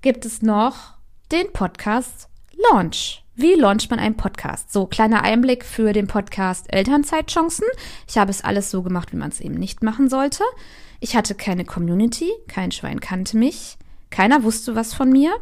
gibt 0.00 0.26
es 0.26 0.42
noch 0.42 0.94
den 1.30 1.52
Podcast 1.52 2.28
Launch. 2.72 3.24
Wie 3.38 3.52
launcht 3.52 3.90
man 3.90 3.98
einen 3.98 4.16
Podcast? 4.16 4.72
So, 4.72 4.86
kleiner 4.86 5.22
Einblick 5.22 5.62
für 5.62 5.92
den 5.92 6.06
Podcast 6.06 6.72
Elternzeitchancen. 6.72 7.66
Ich 8.08 8.16
habe 8.16 8.30
es 8.30 8.42
alles 8.42 8.70
so 8.70 8.82
gemacht, 8.82 9.12
wie 9.12 9.18
man 9.18 9.28
es 9.28 9.42
eben 9.42 9.56
nicht 9.56 9.82
machen 9.82 10.08
sollte. 10.08 10.42
Ich 11.00 11.14
hatte 11.14 11.34
keine 11.34 11.66
Community, 11.66 12.32
kein 12.48 12.72
Schwein 12.72 12.98
kannte 12.98 13.36
mich, 13.36 13.76
keiner 14.08 14.42
wusste 14.42 14.74
was 14.74 14.94
von 14.94 15.10
mir. 15.10 15.34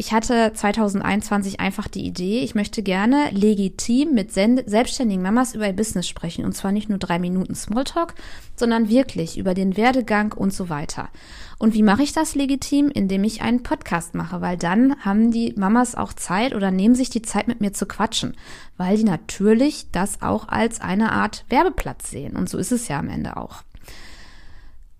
Ich 0.00 0.14
hatte 0.14 0.54
2021 0.54 1.60
einfach 1.60 1.86
die 1.86 2.06
Idee, 2.06 2.40
ich 2.40 2.54
möchte 2.54 2.82
gerne 2.82 3.28
legitim 3.32 4.14
mit 4.14 4.32
selbstständigen 4.32 5.22
Mamas 5.22 5.54
über 5.54 5.66
ihr 5.66 5.74
Business 5.74 6.08
sprechen. 6.08 6.46
Und 6.46 6.54
zwar 6.54 6.72
nicht 6.72 6.88
nur 6.88 6.96
drei 6.96 7.18
Minuten 7.18 7.54
Smalltalk, 7.54 8.14
sondern 8.56 8.88
wirklich 8.88 9.36
über 9.36 9.52
den 9.52 9.76
Werdegang 9.76 10.32
und 10.32 10.54
so 10.54 10.70
weiter. 10.70 11.10
Und 11.58 11.74
wie 11.74 11.82
mache 11.82 12.02
ich 12.02 12.14
das 12.14 12.34
legitim? 12.34 12.88
Indem 12.88 13.24
ich 13.24 13.42
einen 13.42 13.62
Podcast 13.62 14.14
mache, 14.14 14.40
weil 14.40 14.56
dann 14.56 14.96
haben 15.04 15.32
die 15.32 15.52
Mamas 15.58 15.94
auch 15.94 16.14
Zeit 16.14 16.54
oder 16.54 16.70
nehmen 16.70 16.94
sich 16.94 17.10
die 17.10 17.20
Zeit 17.20 17.46
mit 17.46 17.60
mir 17.60 17.74
zu 17.74 17.84
quatschen, 17.84 18.38
weil 18.78 18.96
die 18.96 19.04
natürlich 19.04 19.90
das 19.92 20.22
auch 20.22 20.48
als 20.48 20.80
eine 20.80 21.12
Art 21.12 21.44
Werbeplatz 21.50 22.08
sehen. 22.08 22.36
Und 22.36 22.48
so 22.48 22.56
ist 22.56 22.72
es 22.72 22.88
ja 22.88 22.98
am 22.98 23.10
Ende 23.10 23.36
auch. 23.36 23.64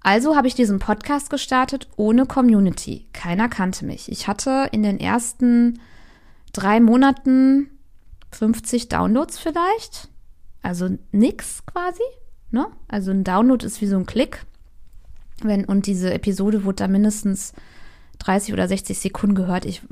Also 0.02 0.34
habe 0.34 0.48
ich 0.48 0.54
diesen 0.54 0.78
Podcast 0.78 1.28
gestartet 1.28 1.88
ohne 1.96 2.26
Community. 2.26 3.06
Keiner 3.12 3.48
kannte 3.48 3.84
mich. 3.84 4.10
Ich 4.10 4.28
hatte 4.28 4.68
in 4.72 4.82
den 4.82 4.98
ersten 4.98 5.80
drei 6.52 6.80
Monaten 6.80 7.68
50 8.32 8.88
Downloads 8.88 9.38
vielleicht. 9.38 10.08
Also 10.62 10.88
nix 11.12 11.64
quasi. 11.66 12.02
Ne? 12.50 12.66
Also 12.88 13.10
ein 13.10 13.24
Download 13.24 13.64
ist 13.64 13.80
wie 13.80 13.86
so 13.86 13.96
ein 13.96 14.06
Klick. 14.06 14.46
Wenn, 15.42 15.64
und 15.64 15.86
diese 15.86 16.12
Episode 16.12 16.64
wurde 16.64 16.76
da 16.76 16.88
mindestens 16.88 17.52
30 18.20 18.52
oder 18.52 18.68
60 18.68 18.98
Sekunden 18.98 19.34
gehört. 19.34 19.64
Ich 19.64 19.82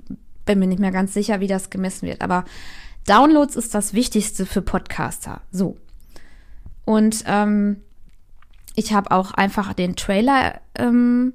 bin 0.45 0.59
mir 0.59 0.67
nicht 0.67 0.81
mehr 0.81 0.91
ganz 0.91 1.13
sicher, 1.13 1.41
wie 1.41 1.47
das 1.47 1.71
gemessen 1.71 2.07
wird. 2.07 2.23
Aber 2.23 2.45
Downloads 3.07 3.57
ist 3.57 3.75
das 3.75 3.93
Wichtigste 3.93 4.47
für 4.47 4.63
Podcaster. 4.63 5.43
So. 5.51 5.77
Und 6.85 7.25
ähm, 7.27 7.83
ich 8.79 8.93
habe 8.93 9.11
auch 9.11 9.33
einfach 9.33 9.73
den 9.73 9.97
Trailer 9.97 10.61
ähm, 10.77 11.33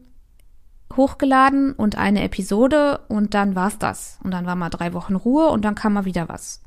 hochgeladen 0.95 1.73
und 1.73 1.97
eine 1.97 2.23
Episode 2.23 3.01
und 3.09 3.33
dann 3.33 3.53
war's 3.53 3.77
das. 3.77 4.17
Und 4.23 4.31
dann 4.31 4.45
war 4.45 4.55
mal 4.55 4.69
drei 4.69 4.93
Wochen 4.93 5.15
Ruhe 5.15 5.49
und 5.49 5.65
dann 5.65 5.75
kam 5.75 5.91
mal 5.91 6.05
wieder 6.05 6.29
was. 6.29 6.61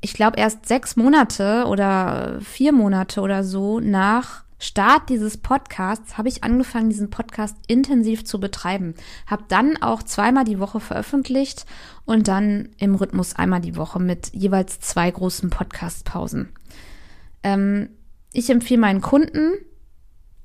Ich 0.00 0.14
glaube, 0.14 0.38
erst 0.38 0.64
sechs 0.66 0.96
Monate 0.96 1.66
oder 1.66 2.40
vier 2.40 2.72
Monate 2.72 3.20
oder 3.20 3.44
so 3.44 3.78
nach 3.78 4.44
Start 4.58 5.10
dieses 5.10 5.36
Podcasts 5.36 6.16
habe 6.16 6.28
ich 6.28 6.44
angefangen, 6.44 6.88
diesen 6.88 7.10
Podcast 7.10 7.56
intensiv 7.66 8.24
zu 8.24 8.40
betreiben. 8.40 8.94
Habe 9.26 9.44
dann 9.48 9.76
auch 9.82 10.02
zweimal 10.02 10.44
die 10.44 10.60
Woche 10.60 10.80
veröffentlicht 10.80 11.66
und 12.06 12.26
dann 12.26 12.70
im 12.78 12.94
Rhythmus 12.94 13.36
einmal 13.36 13.60
die 13.60 13.76
Woche 13.76 14.00
mit 14.00 14.32
jeweils 14.32 14.80
zwei 14.80 15.10
großen 15.10 15.50
Podcast-Pausen. 15.50 16.54
Ähm, 17.42 17.90
ich 18.32 18.50
empfehle 18.50 18.80
meinen 18.80 19.00
Kunden 19.00 19.52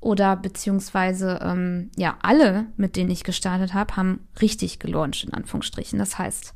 oder 0.00 0.36
beziehungsweise 0.36 1.40
ähm, 1.42 1.90
ja 1.96 2.16
alle, 2.22 2.66
mit 2.76 2.96
denen 2.96 3.10
ich 3.10 3.24
gestartet 3.24 3.74
habe, 3.74 3.96
haben 3.96 4.28
richtig 4.40 4.78
gelauncht 4.78 5.24
in 5.24 5.34
Anführungsstrichen. 5.34 5.98
Das 5.98 6.18
heißt, 6.18 6.54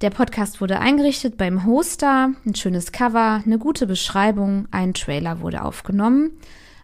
der 0.00 0.10
Podcast 0.10 0.60
wurde 0.60 0.80
eingerichtet 0.80 1.36
beim 1.36 1.64
Hoster, 1.64 2.32
ein 2.44 2.54
schönes 2.54 2.90
Cover, 2.92 3.42
eine 3.44 3.58
gute 3.58 3.86
Beschreibung, 3.86 4.66
ein 4.70 4.92
Trailer 4.92 5.40
wurde 5.40 5.64
aufgenommen, 5.64 6.32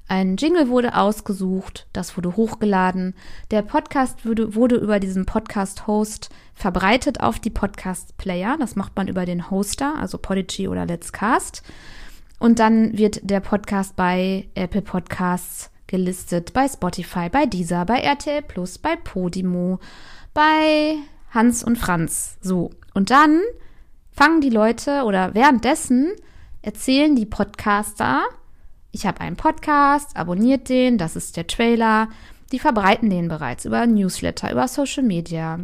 ein 0.07 0.37
Jingle 0.37 0.69
wurde 0.69 0.97
ausgesucht, 0.97 1.87
das 1.93 2.17
wurde 2.17 2.37
hochgeladen. 2.37 3.15
Der 3.51 3.63
Podcast 3.63 4.25
wurde, 4.25 4.55
wurde 4.55 4.77
über 4.77 5.01
diesen 5.01 5.27
Podcast-Host 5.27 6.31
verbreitet 6.55 7.21
auf 7.21 7.39
die 7.39 7.51
Podcast-Player. 7.51 8.57
Das 8.59 8.75
macht 8.75 8.97
man 8.97 9.07
über 9.07 9.25
den 9.25 9.51
Hoster, 9.51 9.95
also 9.97 10.19
Podigy 10.19 10.67
oder 10.67 10.87
Let's 10.87 11.13
Cast. 11.13 11.63
Und 12.41 12.59
dann 12.59 12.97
wird 12.97 13.21
der 13.23 13.41
Podcast 13.41 13.95
bei 13.97 14.49
Apple 14.55 14.83
Podcasts 14.83 15.71
gelistet, 15.87 16.53
bei 16.55 16.67
Spotify, 16.67 17.29
bei 17.29 17.45
Deezer, 17.45 17.85
bei 17.85 18.01
RTL 18.01 18.43
Plus, 18.43 18.79
bei 18.79 18.97
Podimo, 18.97 19.79
bei 20.33 20.97
Hans 21.31 21.63
und 21.63 21.77
Franz. 21.77 22.39
So. 22.41 22.71
Und 22.95 23.11
dann 23.11 23.43
fangen 24.11 24.41
die 24.41 24.51
Leute 24.51 25.05
oder 25.05 25.35
währenddessen 25.35 26.13
erzählen 26.63 27.15
die 27.15 27.27
Podcaster, 27.27 28.23
ich 28.91 29.07
habe 29.07 29.21
einen 29.21 29.37
Podcast, 29.37 30.17
abonniert 30.17 30.69
den, 30.69 30.97
das 30.97 31.17
ist 31.17 31.37
der 31.37 31.47
Trailer. 31.47 32.09
Die 32.53 32.59
verbreiten 32.59 33.11
den 33.11 33.29
bereits 33.29 33.67
über 33.67 33.87
Newsletter, 33.87 34.51
über 34.51 34.67
Social 34.67 35.05
Media, 35.05 35.61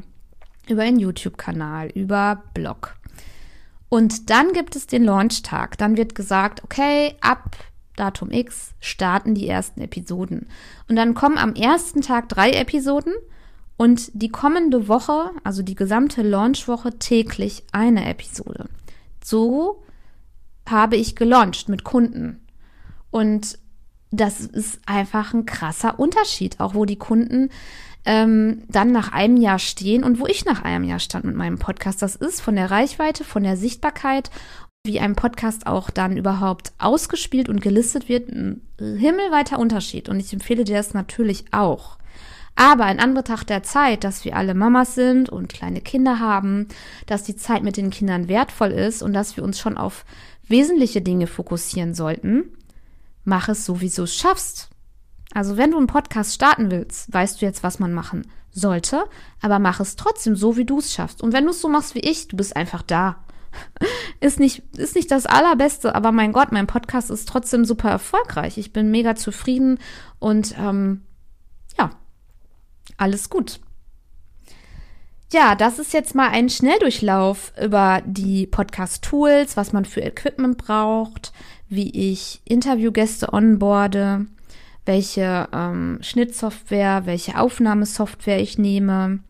über 0.68 0.82
einen 0.82 1.00
YouTube-Kanal, 1.00 1.88
über 1.88 2.42
Blog. 2.54 2.96
Und 3.88 4.30
dann 4.30 4.52
gibt 4.52 4.76
es 4.76 4.86
den 4.86 5.04
Launchtag. 5.04 5.78
Dann 5.78 5.96
wird 5.96 6.14
gesagt, 6.14 6.64
okay, 6.64 7.14
ab 7.20 7.56
Datum 7.96 8.30
X 8.30 8.74
starten 8.80 9.34
die 9.34 9.48
ersten 9.48 9.80
Episoden. 9.80 10.48
Und 10.88 10.96
dann 10.96 11.14
kommen 11.14 11.38
am 11.38 11.54
ersten 11.54 12.02
Tag 12.02 12.28
drei 12.28 12.50
Episoden 12.50 13.14
und 13.76 14.10
die 14.14 14.28
kommende 14.28 14.88
Woche, 14.88 15.30
also 15.44 15.62
die 15.62 15.74
gesamte 15.74 16.22
Launchwoche, 16.22 16.98
täglich 16.98 17.64
eine 17.72 18.08
Episode. 18.08 18.68
So 19.22 19.82
habe 20.68 20.96
ich 20.96 21.16
gelauncht 21.16 21.68
mit 21.68 21.84
Kunden. 21.84 22.46
Und 23.10 23.58
das 24.10 24.40
ist 24.40 24.80
einfach 24.86 25.34
ein 25.34 25.46
krasser 25.46 25.98
Unterschied, 25.98 26.60
auch 26.60 26.74
wo 26.74 26.84
die 26.84 26.98
Kunden 26.98 27.50
ähm, 28.06 28.62
dann 28.68 28.92
nach 28.92 29.12
einem 29.12 29.36
Jahr 29.36 29.58
stehen 29.58 30.04
und 30.04 30.20
wo 30.20 30.26
ich 30.26 30.44
nach 30.44 30.62
einem 30.62 30.84
Jahr 30.84 31.00
stand 31.00 31.24
mit 31.24 31.34
meinem 31.34 31.58
Podcast. 31.58 32.00
Das 32.00 32.16
ist 32.16 32.40
von 32.40 32.56
der 32.56 32.70
Reichweite, 32.70 33.24
von 33.24 33.42
der 33.42 33.56
Sichtbarkeit, 33.56 34.30
wie 34.84 35.00
ein 35.00 35.16
Podcast 35.16 35.66
auch 35.66 35.90
dann 35.90 36.16
überhaupt 36.16 36.72
ausgespielt 36.78 37.48
und 37.48 37.60
gelistet 37.60 38.08
wird, 38.08 38.30
ein 38.30 38.62
himmelweiter 38.78 39.58
Unterschied. 39.58 40.08
Und 40.08 40.20
ich 40.20 40.32
empfehle 40.32 40.64
dir 40.64 40.76
das 40.76 40.94
natürlich 40.94 41.44
auch. 41.50 41.98
Aber 42.54 42.90
in 42.90 43.00
Anbetracht 43.00 43.50
der 43.50 43.64
Zeit, 43.64 44.02
dass 44.04 44.24
wir 44.24 44.34
alle 44.36 44.54
Mamas 44.54 44.94
sind 44.94 45.28
und 45.28 45.52
kleine 45.52 45.82
Kinder 45.82 46.20
haben, 46.20 46.68
dass 47.06 47.24
die 47.24 47.36
Zeit 47.36 47.62
mit 47.62 47.76
den 47.76 47.90
Kindern 47.90 48.28
wertvoll 48.28 48.70
ist 48.70 49.02
und 49.02 49.12
dass 49.12 49.36
wir 49.36 49.44
uns 49.44 49.58
schon 49.58 49.76
auf 49.76 50.06
wesentliche 50.48 51.02
Dinge 51.02 51.26
fokussieren 51.26 51.92
sollten, 51.92 52.44
mach 53.24 53.48
es 53.48 53.66
so, 53.66 53.82
wie 53.82 53.90
du 53.90 54.04
es 54.04 54.14
schaffst. 54.14 54.70
Also 55.36 55.58
wenn 55.58 55.70
du 55.70 55.76
einen 55.76 55.86
Podcast 55.86 56.34
starten 56.34 56.70
willst, 56.70 57.12
weißt 57.12 57.42
du 57.42 57.44
jetzt, 57.44 57.62
was 57.62 57.78
man 57.78 57.92
machen 57.92 58.26
sollte, 58.52 59.04
aber 59.42 59.58
mach 59.58 59.80
es 59.80 59.94
trotzdem 59.94 60.34
so, 60.34 60.56
wie 60.56 60.64
du 60.64 60.78
es 60.78 60.94
schaffst. 60.94 61.22
Und 61.22 61.34
wenn 61.34 61.44
du 61.44 61.50
es 61.50 61.60
so 61.60 61.68
machst 61.68 61.94
wie 61.94 62.00
ich, 62.00 62.26
du 62.28 62.38
bist 62.38 62.56
einfach 62.56 62.80
da. 62.80 63.22
Ist 64.20 64.40
nicht, 64.40 64.62
ist 64.78 64.96
nicht 64.96 65.10
das 65.10 65.26
Allerbeste, 65.26 65.94
aber 65.94 66.10
mein 66.10 66.32
Gott, 66.32 66.52
mein 66.52 66.66
Podcast 66.66 67.10
ist 67.10 67.28
trotzdem 67.28 67.66
super 67.66 67.90
erfolgreich. 67.90 68.56
Ich 68.56 68.72
bin 68.72 68.90
mega 68.90 69.14
zufrieden 69.14 69.78
und 70.18 70.54
ähm, 70.58 71.02
ja, 71.78 71.90
alles 72.96 73.28
gut. 73.28 73.60
Ja, 75.32 75.54
das 75.54 75.78
ist 75.78 75.92
jetzt 75.92 76.14
mal 76.14 76.28
ein 76.28 76.48
Schnelldurchlauf 76.48 77.52
über 77.62 78.02
die 78.06 78.46
Podcast-Tools, 78.46 79.56
was 79.56 79.72
man 79.72 79.84
für 79.84 80.00
Equipment 80.00 80.56
braucht, 80.58 81.32
wie 81.68 82.10
ich 82.10 82.40
Interviewgäste 82.44 83.32
onboarde, 83.32 84.26
welche 84.86 85.48
ähm, 85.52 85.98
Schnittsoftware, 86.00 87.06
welche 87.06 87.38
Aufnahmesoftware 87.38 88.40
ich 88.40 88.56
nehme, 88.56 89.20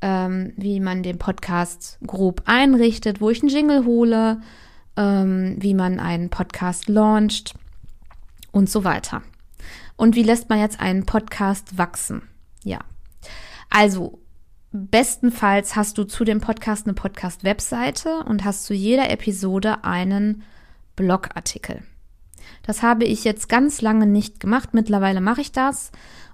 ähm, 0.00 0.52
wie 0.56 0.80
man 0.80 1.02
den 1.02 1.18
Podcast 1.18 1.98
grob 2.06 2.42
einrichtet, 2.46 3.20
wo 3.20 3.30
ich 3.30 3.42
einen 3.42 3.50
Jingle 3.50 3.84
hole, 3.84 4.40
ähm, 4.96 5.56
wie 5.58 5.74
man 5.74 6.00
einen 6.00 6.30
Podcast 6.30 6.88
launcht 6.88 7.54
und 8.52 8.68
so 8.70 8.84
weiter. 8.84 9.22
Und 9.96 10.16
wie 10.16 10.22
lässt 10.22 10.48
man 10.48 10.58
jetzt 10.58 10.80
einen 10.80 11.06
Podcast 11.06 11.78
wachsen? 11.78 12.22
Ja. 12.64 12.80
Also, 13.70 14.18
bestenfalls 14.72 15.76
hast 15.76 15.98
du 15.98 16.04
zu 16.04 16.24
dem 16.24 16.40
Podcast 16.40 16.86
eine 16.86 16.94
Podcast-Webseite 16.94 18.24
und 18.24 18.44
hast 18.44 18.64
zu 18.64 18.74
jeder 18.74 19.10
Episode 19.10 19.84
einen 19.84 20.42
Blogartikel. 20.96 21.82
Das 22.66 22.82
habe 22.82 23.04
ich 23.04 23.24
jetzt 23.24 23.48
ganz 23.48 23.80
lange 23.80 24.06
nicht 24.06 24.40
gemacht. 24.40 24.70
Mittlerweile 24.72 25.20
mache 25.20 25.40
ich 25.40 25.52
das. 25.52 25.92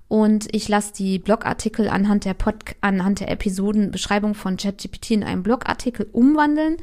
Und 0.09 0.55
ich 0.55 0.69
lasse 0.69 0.93
die 0.93 1.19
Blogartikel 1.19 1.89
anhand 1.89 2.25
der, 2.25 2.35
Pod 2.35 2.57
anhand 2.81 3.21
der 3.21 3.31
Episodenbeschreibung 3.31 4.35
von 4.35 4.57
ChatGPT 4.57 5.13
in 5.13 5.25
einen 5.25 5.43
Blogartikel 5.43 6.09
umwandeln. 6.13 6.77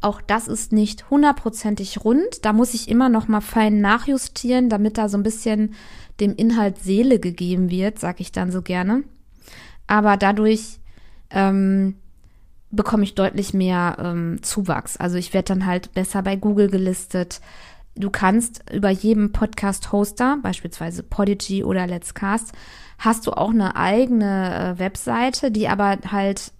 Auch 0.00 0.22
das 0.22 0.48
ist 0.48 0.72
nicht 0.72 1.10
hundertprozentig 1.10 2.04
rund. 2.04 2.44
Da 2.44 2.52
muss 2.54 2.72
ich 2.72 2.88
immer 2.88 3.10
noch 3.10 3.28
mal 3.28 3.42
fein 3.42 3.80
nachjustieren, 3.80 4.70
damit 4.70 4.96
da 4.96 5.08
so 5.08 5.18
ein 5.18 5.22
bisschen 5.22 5.74
dem 6.20 6.34
Inhalt 6.34 6.78
Seele 6.78 7.18
gegeben 7.18 7.70
wird, 7.70 7.98
sag 7.98 8.20
ich 8.20 8.32
dann 8.32 8.50
so 8.50 8.62
gerne. 8.62 9.04
Aber 9.86 10.16
dadurch 10.16 10.78
ähm, 11.30 11.96
bekomme 12.70 13.02
ich 13.02 13.14
deutlich 13.14 13.52
mehr 13.52 13.96
ähm, 14.00 14.42
Zuwachs. 14.42 14.96
Also 14.96 15.16
ich 15.16 15.34
werde 15.34 15.54
dann 15.54 15.66
halt 15.66 15.92
besser 15.92 16.22
bei 16.22 16.36
Google 16.36 16.70
gelistet. 16.70 17.40
Du 17.96 18.10
kannst 18.10 18.62
über 18.72 18.90
jedem 18.90 19.32
Podcast-Hoster, 19.32 20.38
beispielsweise 20.42 21.02
Podigy 21.02 21.64
oder 21.64 21.86
Let's 21.86 22.14
Cast, 22.14 22.52
hast 22.98 23.26
du 23.26 23.32
auch 23.32 23.50
eine 23.50 23.76
eigene 23.76 24.74
äh, 24.74 24.78
Webseite, 24.78 25.50
die 25.50 25.68
aber 25.68 25.98
halt 26.10 26.52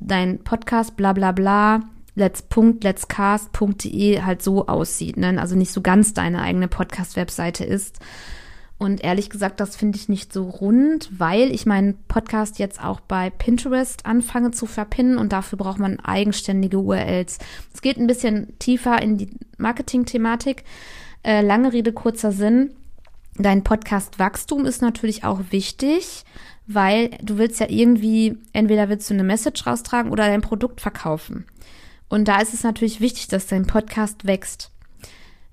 dein 0.00 0.42
Podcast 0.44 0.96
bla 0.96 1.12
bla 1.12 1.32
bla 1.32 1.80
let's.letscast.de 2.14 4.22
halt 4.22 4.42
so 4.42 4.66
aussieht, 4.66 5.16
ne? 5.16 5.40
also 5.40 5.56
nicht 5.56 5.72
so 5.72 5.80
ganz 5.80 6.12
deine 6.12 6.42
eigene 6.42 6.68
Podcast-Webseite 6.68 7.64
ist. 7.64 8.00
Und 8.82 9.04
ehrlich 9.04 9.30
gesagt, 9.30 9.60
das 9.60 9.76
finde 9.76 9.96
ich 9.96 10.08
nicht 10.08 10.32
so 10.32 10.42
rund, 10.42 11.08
weil 11.16 11.52
ich 11.52 11.66
meinen 11.66 11.96
Podcast 12.08 12.58
jetzt 12.58 12.82
auch 12.82 12.98
bei 12.98 13.30
Pinterest 13.30 14.04
anfange 14.04 14.50
zu 14.50 14.66
verpinnen 14.66 15.18
und 15.18 15.32
dafür 15.32 15.56
braucht 15.56 15.78
man 15.78 16.00
eigenständige 16.00 16.80
URLs. 16.80 17.38
Es 17.72 17.80
geht 17.80 17.96
ein 17.96 18.08
bisschen 18.08 18.58
tiefer 18.58 19.00
in 19.00 19.18
die 19.18 19.30
Marketing-Thematik. 19.56 20.64
Äh, 21.22 21.42
lange 21.42 21.72
Rede, 21.72 21.92
kurzer 21.92 22.32
Sinn. 22.32 22.72
Dein 23.36 23.62
Podcast-Wachstum 23.62 24.66
ist 24.66 24.82
natürlich 24.82 25.22
auch 25.22 25.38
wichtig, 25.50 26.24
weil 26.66 27.10
du 27.22 27.38
willst 27.38 27.60
ja 27.60 27.66
irgendwie, 27.68 28.36
entweder 28.52 28.88
willst 28.88 29.08
du 29.08 29.14
eine 29.14 29.22
Message 29.22 29.64
raustragen 29.64 30.10
oder 30.10 30.26
dein 30.26 30.40
Produkt 30.40 30.80
verkaufen. 30.80 31.46
Und 32.08 32.26
da 32.26 32.40
ist 32.40 32.52
es 32.52 32.64
natürlich 32.64 33.00
wichtig, 33.00 33.28
dass 33.28 33.46
dein 33.46 33.64
Podcast 33.64 34.26
wächst. 34.26 34.71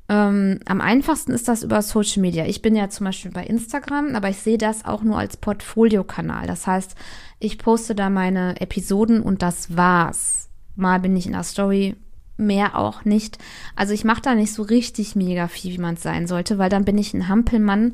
Ähm, 0.09 0.59
am 0.65 0.81
einfachsten 0.81 1.31
ist 1.31 1.47
das 1.47 1.61
über 1.61 1.83
Social 1.83 2.21
Media. 2.21 2.45
Ich 2.45 2.63
bin 2.63 2.75
ja 2.75 2.89
zum 2.89 3.05
Beispiel 3.05 3.31
bei 3.31 3.45
Instagram, 3.45 4.15
aber 4.15 4.29
ich 4.29 4.37
sehe 4.37 4.57
das 4.57 4.83
auch 4.83 5.03
nur 5.03 5.19
als 5.19 5.37
Portfoliokanal. 5.37 6.47
Das 6.47 6.65
heißt, 6.65 6.95
ich 7.39 7.59
poste 7.59 7.93
da 7.93 8.09
meine 8.09 8.59
Episoden 8.59 9.21
und 9.21 9.43
das 9.43 9.77
war's. 9.77 10.49
Mal 10.75 10.99
bin 10.99 11.15
ich 11.15 11.27
in 11.27 11.33
der 11.33 11.43
Story, 11.43 11.95
mehr 12.37 12.75
auch 12.75 13.05
nicht. 13.05 13.37
Also 13.75 13.93
ich 13.93 14.03
mache 14.03 14.21
da 14.23 14.33
nicht 14.33 14.51
so 14.51 14.63
richtig 14.63 15.15
mega 15.15 15.47
viel, 15.47 15.73
wie 15.73 15.81
man 15.81 15.93
es 15.93 16.01
sein 16.01 16.25
sollte, 16.25 16.57
weil 16.57 16.69
dann 16.69 16.85
bin 16.85 16.97
ich 16.97 17.13
ein 17.13 17.27
Hampelmann 17.27 17.93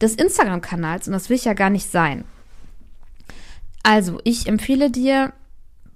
des 0.00 0.14
Instagram-Kanals 0.14 1.08
und 1.08 1.12
das 1.12 1.28
will 1.28 1.36
ich 1.36 1.44
ja 1.44 1.52
gar 1.52 1.70
nicht 1.70 1.90
sein. 1.90 2.24
Also, 3.82 4.18
ich 4.24 4.46
empfehle 4.46 4.90
dir, 4.90 5.34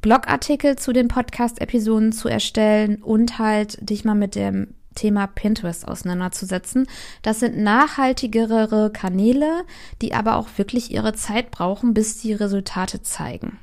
Blogartikel 0.02 0.76
zu 0.76 0.92
den 0.92 1.08
Podcast-Episoden 1.08 2.12
zu 2.12 2.28
erstellen 2.28 3.02
und 3.02 3.38
halt 3.38 3.78
dich 3.80 4.04
mal 4.04 4.14
mit 4.14 4.34
dem 4.34 4.74
Thema 4.98 5.26
Pinterest 5.26 5.87
auseinanderzusetzen. 5.87 6.87
Das 7.22 7.40
sind 7.40 7.56
nachhaltigere 7.56 8.90
Kanäle, 8.92 9.64
die 10.02 10.14
aber 10.14 10.37
auch 10.37 10.48
wirklich 10.56 10.90
ihre 10.90 11.14
Zeit 11.14 11.50
brauchen, 11.50 11.94
bis 11.94 12.18
die 12.18 12.32
Resultate 12.32 13.02
zeigen. 13.02 13.58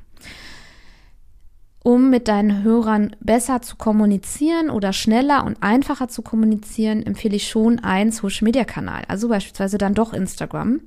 Um 1.82 2.10
mit 2.10 2.26
deinen 2.26 2.64
Hörern 2.64 3.14
besser 3.20 3.62
zu 3.62 3.76
kommunizieren 3.76 4.70
oder 4.70 4.92
schneller 4.92 5.44
und 5.44 5.62
einfacher 5.62 6.08
zu 6.08 6.22
kommunizieren, 6.22 7.04
empfehle 7.06 7.36
ich 7.36 7.48
schon 7.48 7.78
einen 7.78 8.10
Social-Media-Kanal, 8.10 9.04
also 9.06 9.28
beispielsweise 9.28 9.78
dann 9.78 9.94
doch 9.94 10.12
Instagram. 10.12 10.80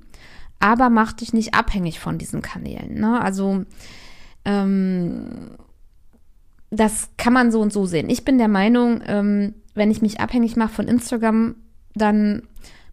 Aber 0.60 0.90
mach 0.90 1.14
dich 1.14 1.32
nicht 1.32 1.54
abhängig 1.54 2.02
von 2.02 2.18
diesen 2.18 2.42
Kanälen. 2.42 3.00
Ne? 3.00 3.22
Also 3.22 3.64
ähm, 4.44 5.52
das 6.72 7.10
kann 7.18 7.34
man 7.34 7.52
so 7.52 7.62
und 7.62 7.74
so 7.74 7.86
sehen. 7.86 8.10
Ich 8.10 8.26
bin 8.26 8.38
der 8.38 8.48
Meinung, 8.48 9.02
ähm, 9.06 9.56
wenn 9.74 9.92
ich 9.92 10.02
mich 10.02 10.20
abhängig 10.20 10.56
mache 10.56 10.74
von 10.74 10.88
Instagram, 10.88 11.56
dann 11.96 12.44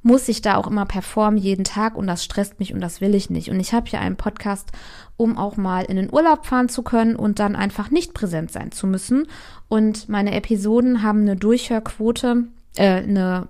muss 0.02 0.28
ich 0.28 0.40
da 0.40 0.56
auch 0.56 0.68
immer 0.68 0.86
performen 0.86 1.36
jeden 1.36 1.64
Tag 1.64 1.96
und 1.96 2.06
das 2.06 2.24
stresst 2.24 2.60
mich 2.60 2.72
und 2.72 2.80
das 2.80 3.00
will 3.00 3.14
ich 3.14 3.28
nicht. 3.28 3.50
Und 3.50 3.58
ich 3.58 3.72
habe 3.72 3.90
hier 3.90 4.00
einen 4.00 4.16
Podcast, 4.16 4.70
um 5.16 5.36
auch 5.36 5.56
mal 5.56 5.84
in 5.84 5.96
den 5.96 6.12
Urlaub 6.12 6.46
fahren 6.46 6.68
zu 6.68 6.82
können 6.82 7.16
und 7.16 7.40
dann 7.40 7.56
einfach 7.56 7.90
nicht 7.90 8.14
präsent 8.14 8.52
sein 8.52 8.70
zu 8.70 8.86
müssen. 8.86 9.26
Und 9.68 10.08
meine 10.08 10.32
Episoden 10.32 11.02
haben 11.02 11.22
eine 11.22 11.34
Durchhörquote, 11.34 12.44
äh, 12.76 13.02
eine, 13.02 13.48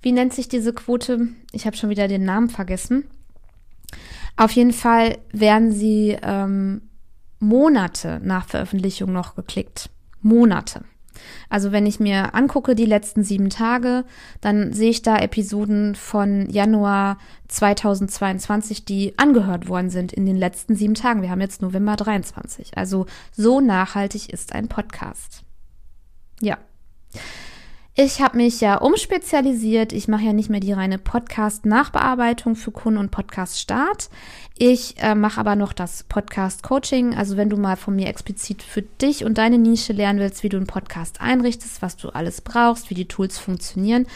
wie 0.00 0.10
nennt 0.10 0.32
sich 0.32 0.48
diese 0.48 0.72
Quote? 0.72 1.28
Ich 1.52 1.66
habe 1.66 1.76
schon 1.76 1.90
wieder 1.90 2.08
den 2.08 2.24
Namen 2.24 2.50
vergessen. 2.50 3.04
Auf 4.36 4.50
jeden 4.50 4.72
Fall 4.72 5.18
werden 5.30 5.70
sie 5.70 6.18
ähm, 6.20 6.82
Monate 7.42 8.20
nach 8.22 8.46
Veröffentlichung 8.46 9.12
noch 9.12 9.34
geklickt. 9.34 9.90
Monate. 10.20 10.84
Also 11.48 11.72
wenn 11.72 11.86
ich 11.86 12.00
mir 12.00 12.34
angucke 12.34 12.74
die 12.74 12.86
letzten 12.86 13.24
sieben 13.24 13.50
Tage, 13.50 14.04
dann 14.40 14.72
sehe 14.72 14.90
ich 14.90 15.02
da 15.02 15.18
Episoden 15.18 15.94
von 15.94 16.48
Januar 16.48 17.18
2022, 17.48 18.84
die 18.84 19.18
angehört 19.18 19.68
worden 19.68 19.90
sind 19.90 20.12
in 20.12 20.24
den 20.24 20.36
letzten 20.36 20.76
sieben 20.76 20.94
Tagen. 20.94 21.20
Wir 21.20 21.30
haben 21.30 21.40
jetzt 21.40 21.60
November 21.60 21.96
23. 21.96 22.78
Also 22.78 23.06
so 23.32 23.60
nachhaltig 23.60 24.32
ist 24.32 24.54
ein 24.54 24.68
Podcast. 24.68 25.42
Ja. 26.40 26.58
Ich 27.94 28.22
habe 28.22 28.38
mich 28.38 28.62
ja 28.62 28.76
umspezialisiert. 28.76 29.92
Ich 29.92 30.08
mache 30.08 30.22
ja 30.22 30.32
nicht 30.32 30.48
mehr 30.48 30.60
die 30.60 30.72
reine 30.72 30.96
Podcast-Nachbearbeitung 30.96 32.56
für 32.56 32.70
Kunden 32.70 32.98
und 32.98 33.10
Podcast-Start. 33.10 34.08
Ich 34.56 34.94
äh, 34.96 35.14
mache 35.14 35.38
aber 35.38 35.56
noch 35.56 35.74
das 35.74 36.02
Podcast-Coaching. 36.04 37.14
Also 37.14 37.36
wenn 37.36 37.50
du 37.50 37.58
mal 37.58 37.76
von 37.76 37.94
mir 37.94 38.06
explizit 38.06 38.62
für 38.62 38.80
dich 38.80 39.26
und 39.26 39.36
deine 39.36 39.58
Nische 39.58 39.92
lernen 39.92 40.20
willst, 40.20 40.42
wie 40.42 40.48
du 40.48 40.56
einen 40.56 40.66
Podcast 40.66 41.20
einrichtest, 41.20 41.82
was 41.82 41.98
du 41.98 42.08
alles 42.08 42.40
brauchst, 42.40 42.88
wie 42.88 42.94
die 42.94 43.08
Tools 43.08 43.38
funktionieren, 43.38 44.06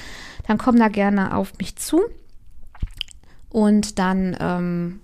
dann 0.46 0.56
komm 0.56 0.78
da 0.78 0.88
gerne 0.88 1.36
auf 1.36 1.58
mich 1.58 1.76
zu. 1.76 2.00
Und 3.50 3.98
dann 3.98 4.34
ähm, 4.40 5.00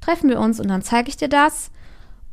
treffen 0.00 0.30
wir 0.30 0.38
uns 0.38 0.60
und 0.60 0.68
dann 0.68 0.82
zeige 0.82 1.08
ich 1.08 1.16
dir 1.16 1.28
das. 1.28 1.72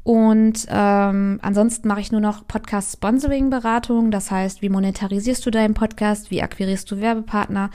Und 0.05 0.67
ähm, 0.69 1.39
ansonsten 1.41 1.87
mache 1.87 1.99
ich 1.99 2.11
nur 2.11 2.21
noch 2.21 2.47
Podcast-Sponsoring-Beratung. 2.47 4.11
Das 4.11 4.29
heißt, 4.29 4.61
wie 4.61 4.69
monetarisierst 4.69 5.43
du 5.43 5.49
deinen 5.49 5.73
Podcast, 5.73 6.29
wie 6.29 6.43
akquirierst 6.43 6.91
du 6.91 7.01
Werbepartner 7.01 7.71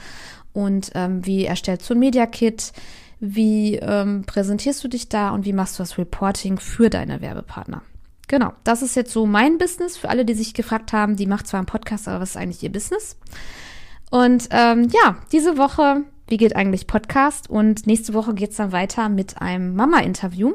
und 0.53 0.91
ähm, 0.95 1.25
wie 1.25 1.43
erstellst 1.43 1.89
du 1.89 1.93
ein 1.93 1.99
Media-Kit, 1.99 2.71
wie 3.19 3.75
ähm, 3.75 4.23
präsentierst 4.25 4.81
du 4.81 4.87
dich 4.87 5.09
da 5.09 5.31
und 5.31 5.43
wie 5.43 5.51
machst 5.51 5.77
du 5.77 5.83
das 5.83 5.97
Reporting 5.97 6.57
für 6.57 6.89
deine 6.89 7.19
Werbepartner. 7.19 7.81
Genau, 8.29 8.53
das 8.63 8.81
ist 8.81 8.95
jetzt 8.95 9.11
so 9.11 9.25
mein 9.25 9.57
Business. 9.57 9.97
Für 9.97 10.07
alle, 10.07 10.23
die 10.23 10.33
sich 10.33 10.53
gefragt 10.53 10.93
haben, 10.93 11.17
die 11.17 11.27
macht 11.27 11.47
zwar 11.47 11.57
einen 11.57 11.67
Podcast, 11.67 12.07
aber 12.07 12.21
was 12.21 12.29
ist 12.29 12.37
eigentlich 12.37 12.63
ihr 12.63 12.71
Business? 12.71 13.17
Und 14.09 14.47
ähm, 14.51 14.87
ja, 15.03 15.17
diese 15.33 15.57
Woche, 15.57 16.05
wie 16.29 16.37
geht 16.37 16.55
eigentlich 16.55 16.87
Podcast? 16.87 17.49
Und 17.49 17.87
nächste 17.87 18.13
Woche 18.13 18.33
geht's 18.33 18.55
dann 18.55 18.71
weiter 18.71 19.09
mit 19.09 19.41
einem 19.41 19.75
Mama-Interview. 19.75 20.53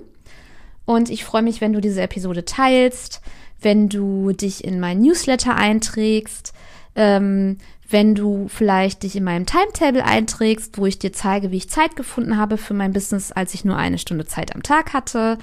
Und 0.86 1.10
ich 1.10 1.24
freue 1.24 1.42
mich, 1.42 1.60
wenn 1.60 1.72
du 1.72 1.80
diese 1.80 2.00
Episode 2.00 2.44
teilst, 2.44 3.20
wenn 3.60 3.88
du 3.88 4.32
dich 4.32 4.64
in 4.64 4.80
mein 4.80 5.00
Newsletter 5.00 5.56
einträgst, 5.56 6.54
ähm, 6.94 7.58
wenn 7.88 8.14
du 8.14 8.48
vielleicht 8.48 9.02
dich 9.02 9.16
in 9.16 9.24
meinem 9.24 9.46
Timetable 9.46 10.04
einträgst, 10.04 10.78
wo 10.78 10.86
ich 10.86 10.98
dir 10.98 11.12
zeige, 11.12 11.50
wie 11.50 11.58
ich 11.58 11.70
Zeit 11.70 11.96
gefunden 11.96 12.36
habe 12.36 12.56
für 12.56 12.74
mein 12.74 12.92
Business, 12.92 13.32
als 13.32 13.54
ich 13.54 13.64
nur 13.64 13.76
eine 13.76 13.98
Stunde 13.98 14.26
Zeit 14.26 14.54
am 14.54 14.62
Tag 14.62 14.92
hatte. 14.92 15.38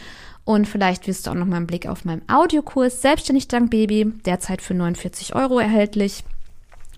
Und 0.46 0.68
vielleicht 0.68 1.08
wirst 1.08 1.26
du 1.26 1.32
auch 1.32 1.36
noch 1.36 1.46
mal 1.46 1.58
einen 1.58 1.68
Blick 1.68 1.88
auf 1.88 2.04
meinen 2.04 2.28
Audiokurs 2.28 3.02
Selbstständig 3.02 3.48
dank 3.48 3.70
Baby, 3.70 4.12
derzeit 4.26 4.62
für 4.62 4.74
49 4.74 5.36
Euro 5.36 5.60
erhältlich, 5.60 6.24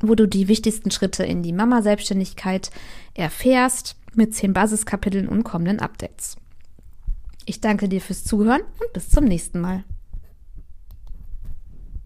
wo 0.02 0.16
du 0.16 0.28
die 0.28 0.48
wichtigsten 0.48 0.90
Schritte 0.90 1.24
in 1.24 1.44
die 1.44 1.54
Mama-Selbstständigkeit 1.54 2.72
erfährst 3.14 3.96
mit 4.16 4.34
zehn 4.34 4.54
Basiskapiteln 4.54 5.28
und 5.28 5.44
kommenden 5.44 5.80
Updates. 5.80 6.38
Ich 7.46 7.62
danke 7.62 7.88
dir 7.88 8.02
fürs 8.02 8.24
Zuhören 8.24 8.62
und 8.62 8.94
bis 8.94 9.10
zum 9.10 9.26
nächsten 9.26 9.62
Mal. 9.62 9.84